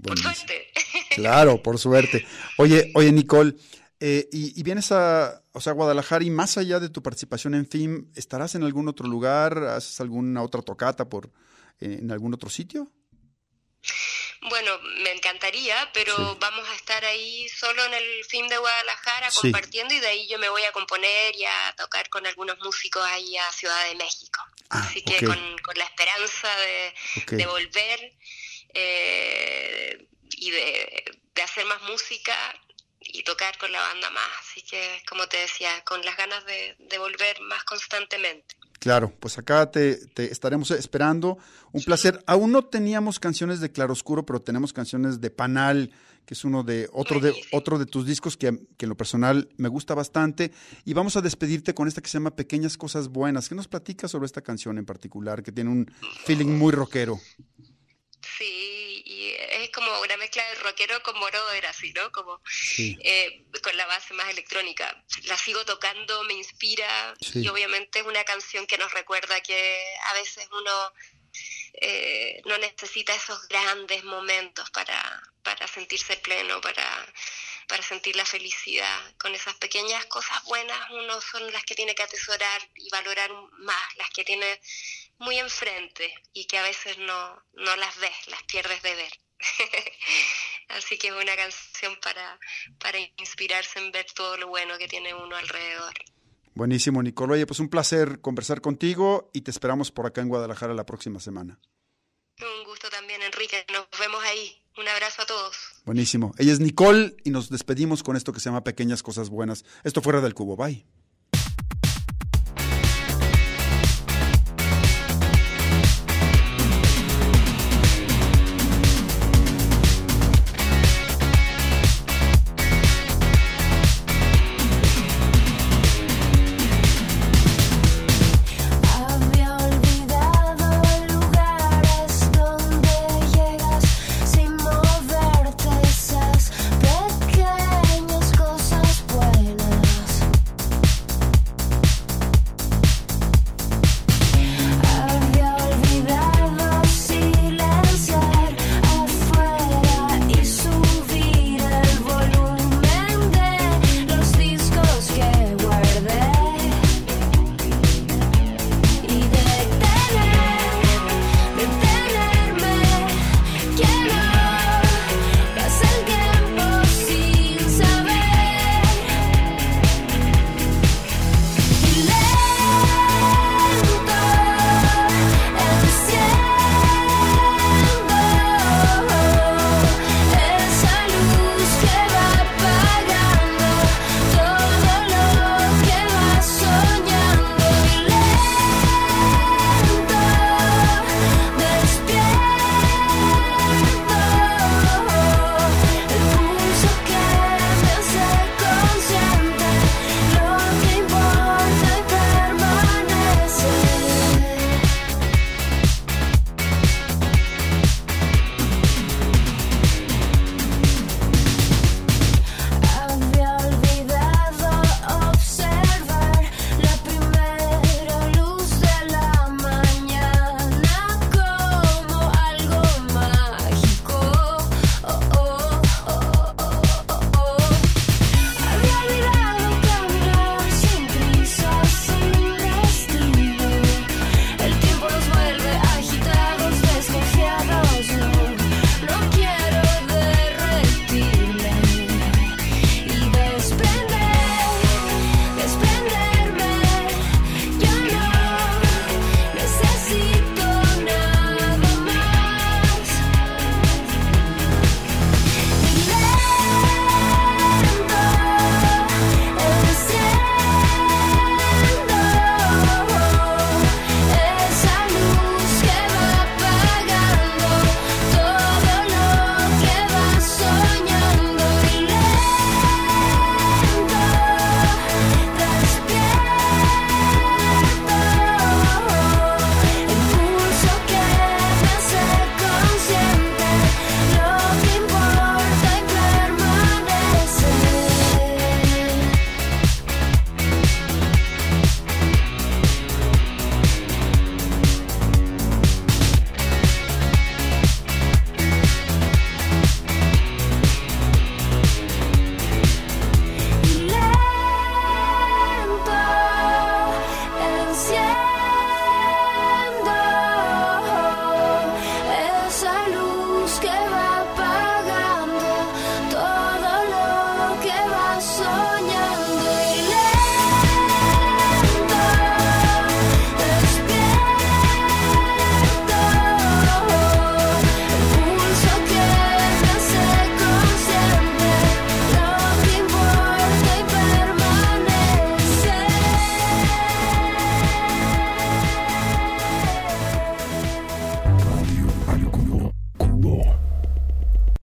Por 0.03 0.19
suerte. 0.19 0.73
Claro, 1.11 1.63
por 1.63 1.79
suerte. 1.79 2.27
Oye, 2.57 2.91
oye, 2.95 3.13
Nicole, 3.13 3.53
eh, 4.01 4.31
y, 4.33 4.59
y 4.59 4.63
vienes 4.63 4.93
a, 4.93 5.43
o 5.53 5.61
sea, 5.61 5.73
a 5.73 5.75
Guadalajara 5.75 6.25
y 6.25 6.31
más 6.31 6.57
allá 6.57 6.81
de 6.81 6.89
tu 6.89 7.03
participación 7.03 7.55
en 7.55 7.67
FIM, 7.69 8.11
¿estarás 8.15 8.55
en 8.55 8.63
algún 8.63 8.89
otro 8.89 9.07
lugar? 9.07 9.59
¿Haces 9.59 10.01
alguna 10.01 10.43
otra 10.43 10.63
tocata 10.63 11.07
por 11.07 11.31
en 11.81 12.11
algún 12.11 12.35
otro 12.35 12.49
sitio? 12.51 12.91
Bueno, 14.49 14.79
me 15.03 15.13
encantaría, 15.13 15.91
pero 15.93 16.33
Sí. 16.33 16.39
vamos 16.41 16.67
a 16.69 16.75
estar 16.75 17.05
ahí 17.05 17.47
solo 17.51 17.85
en 17.85 17.93
el 17.95 18.25
film 18.25 18.49
de 18.49 18.57
Guadalajara 18.57 19.31
Sí. 19.31 19.41
compartiendo 19.43 19.93
y 19.95 20.01
de 20.01 20.07
ahí 20.09 20.29
yo 20.29 20.39
me 20.39 20.49
voy 20.49 20.63
a 20.65 20.73
componer 20.73 21.35
y 21.37 21.45
a 21.45 21.75
tocar 21.77 22.09
con 22.09 22.27
algunos 22.27 22.59
músicos 22.61 23.05
ahí 23.05 23.37
a 23.37 23.53
Ciudad 23.53 23.85
de 23.89 23.97
México. 23.97 24.41
Ah, 24.71 24.87
Así 24.89 25.03
que 25.03 25.25
con, 25.27 25.59
con 25.59 25.77
la 25.77 25.85
esperanza 25.85 26.49
de, 26.57 27.47
volver 27.47 28.15
eh, 28.75 30.09
y 30.37 30.51
de, 30.51 31.19
de 31.35 31.43
hacer 31.43 31.67
más 31.67 31.83
música 31.83 32.35
y 33.01 33.23
tocar 33.25 33.59
con 33.59 33.71
la 33.73 33.81
banda 33.83 34.09
más. 34.11 34.31
Así 34.41 34.63
que, 34.63 35.03
como 35.07 35.29
te 35.29 35.37
decía, 35.39 35.83
con 35.85 36.03
las 36.05 36.17
ganas 36.17 36.45
de, 36.47 36.77
de 36.79 36.99
volver 36.99 37.41
más 37.43 37.63
constantemente. 37.65 38.57
Claro, 38.81 39.13
pues 39.21 39.37
acá 39.37 39.71
te, 39.71 39.97
te 40.07 40.33
estaremos 40.33 40.71
esperando. 40.71 41.37
Un 41.71 41.83
placer. 41.83 42.25
Aún 42.27 42.51
no 42.51 42.65
teníamos 42.65 43.21
canciones 43.21 43.61
de 43.61 43.71
Claroscuro, 43.71 44.25
pero 44.25 44.41
tenemos 44.41 44.73
canciones 44.73 45.21
de 45.21 45.31
Panal, 45.31 45.93
que 46.25 46.33
es 46.33 46.47
uno 46.47 46.63
de 46.63 46.89
otro 46.95 47.21
de 47.21 47.35
otro 47.53 47.79
de 47.79 47.85
tus 47.85 48.07
discos 48.07 48.39
que, 48.39 48.59
que 48.79 48.87
en 48.87 48.89
lo 48.89 48.97
personal 48.97 49.51
me 49.59 49.69
gusta 49.69 49.95
bastante. 49.95 50.51
Y 50.87 50.95
vamos 50.95 51.15
a 51.17 51.21
despedirte 51.21 51.75
con 51.75 51.89
esta 51.89 52.01
que 52.01 52.09
se 52.09 52.15
llama 52.15 52.35
Pequeñas 52.35 52.79
Cosas 52.79 53.09
Buenas. 53.09 53.51
¿Qué 53.51 53.55
nos 53.55 53.69
platicas 53.69 54.13
sobre 54.13 54.25
esta 54.25 54.41
canción 54.41 54.79
en 54.79 54.87
particular, 54.87 55.43
que 55.43 55.53
tiene 55.53 55.69
un 55.69 55.93
feeling 56.25 56.57
muy 56.57 56.73
rockero? 56.73 57.21
Como 60.01 60.15
una 60.15 60.17
mezcla 60.17 60.43
de 60.49 60.55
rockero 60.55 61.03
con 61.03 61.19
Moroder, 61.19 61.67
así, 61.67 61.93
¿no? 61.93 62.11
Como 62.11 62.41
Sí. 62.51 62.97
eh, 63.03 63.45
con 63.63 63.77
la 63.77 63.85
base 63.85 64.15
más 64.15 64.31
electrónica. 64.31 65.05
La 65.25 65.37
sigo 65.37 65.63
tocando, 65.67 66.23
me 66.25 66.33
inspira 66.33 67.15
Sí. 67.21 67.41
y 67.43 67.49
obviamente 67.49 67.99
es 67.99 68.07
una 68.07 68.25
canción 68.25 68.67
que 68.67 68.79
nos 68.79 68.91
recuerda 68.95 69.43
que 69.43 69.95
a 70.05 70.15
veces 70.15 70.49
uno 70.53 70.93
eh, 71.75 72.41
no 72.47 72.57
necesita 72.57 73.15
esos 73.15 73.47
grandes 73.49 74.03
momentos 74.05 74.71
para, 74.71 75.23
para 75.43 75.67
sentirse 75.69 76.17
pleno, 76.17 76.63
para, 76.63 77.07
para 77.69 77.83
sentir 77.83 78.17
la 78.17 78.25
felicidad. 78.25 79.15
Con 79.19 79.35
esas 79.35 79.55
pequeñas 79.57 80.07
cosas 80.07 80.43
buenas 80.45 80.81
uno 80.93 81.21
son 81.21 81.53
las 81.53 81.63
que 81.65 81.75
tiene 81.75 81.95
que 81.95 82.03
atesorar 82.05 82.69
y 82.75 82.89
valorar 82.91 83.31
más, 83.59 83.97
las 83.97 84.09
que 84.11 84.25
tiene 84.25 84.61
muy 85.19 85.39
enfrente 85.39 86.13
y 86.33 86.47
que 86.47 86.57
a 86.57 86.63
veces 86.63 86.97
no, 86.97 87.45
no 87.53 87.77
las 87.77 87.97
ves, 87.99 88.27
las 88.29 88.43
pierdes 88.45 88.81
de 88.83 88.95
ver. 88.95 89.13
Así 90.69 90.99
que 90.99 91.09
es 91.09 91.15
una 91.15 91.37
canción 91.37 91.97
para, 92.03 92.39
para 92.79 92.99
inspirarse 93.19 93.79
en 93.79 93.91
ver 93.93 94.07
todo 94.15 94.37
lo 94.37 94.49
bueno 94.49 94.79
que 94.79 94.89
tiene 94.89 95.15
uno 95.15 95.37
alrededor. 95.37 95.95
Buenísimo, 96.55 97.03
Nicole. 97.03 97.35
Oye, 97.35 97.47
pues 97.47 97.61
un 97.61 97.69
placer 97.69 98.21
conversar 98.21 98.61
contigo 98.61 99.31
y 99.33 99.43
te 99.43 99.51
esperamos 99.51 99.91
por 99.91 100.07
acá 100.07 100.21
en 100.21 100.29
Guadalajara 100.29 100.75
la 100.75 100.87
próxima 100.87 101.21
semana. 101.21 101.59
Un 102.41 102.65
gusto 102.65 102.89
también, 102.91 103.23
Enrique. 103.23 103.65
Nos 103.73 103.87
vemos 103.99 104.23
ahí. 104.25 104.57
Un 104.79 104.89
abrazo 104.89 105.23
a 105.23 105.27
todos. 105.27 105.57
Buenísimo. 105.85 106.33
Ella 106.39 106.53
es 106.53 106.61
Nicole 106.61 107.17
y 107.25 107.31
nos 107.31 107.51
despedimos 107.51 108.03
con 108.03 108.17
esto 108.17 108.33
que 108.33 108.41
se 108.41 108.49
llama 108.49 108.65
Pequeñas 108.65 109.03
Cosas 109.03 109.29
Buenas. 109.29 109.65
Esto 109.85 110.01
fuera 110.01 110.21
del 110.21 110.35
cubo. 110.35 110.57
Bye. 110.57 110.87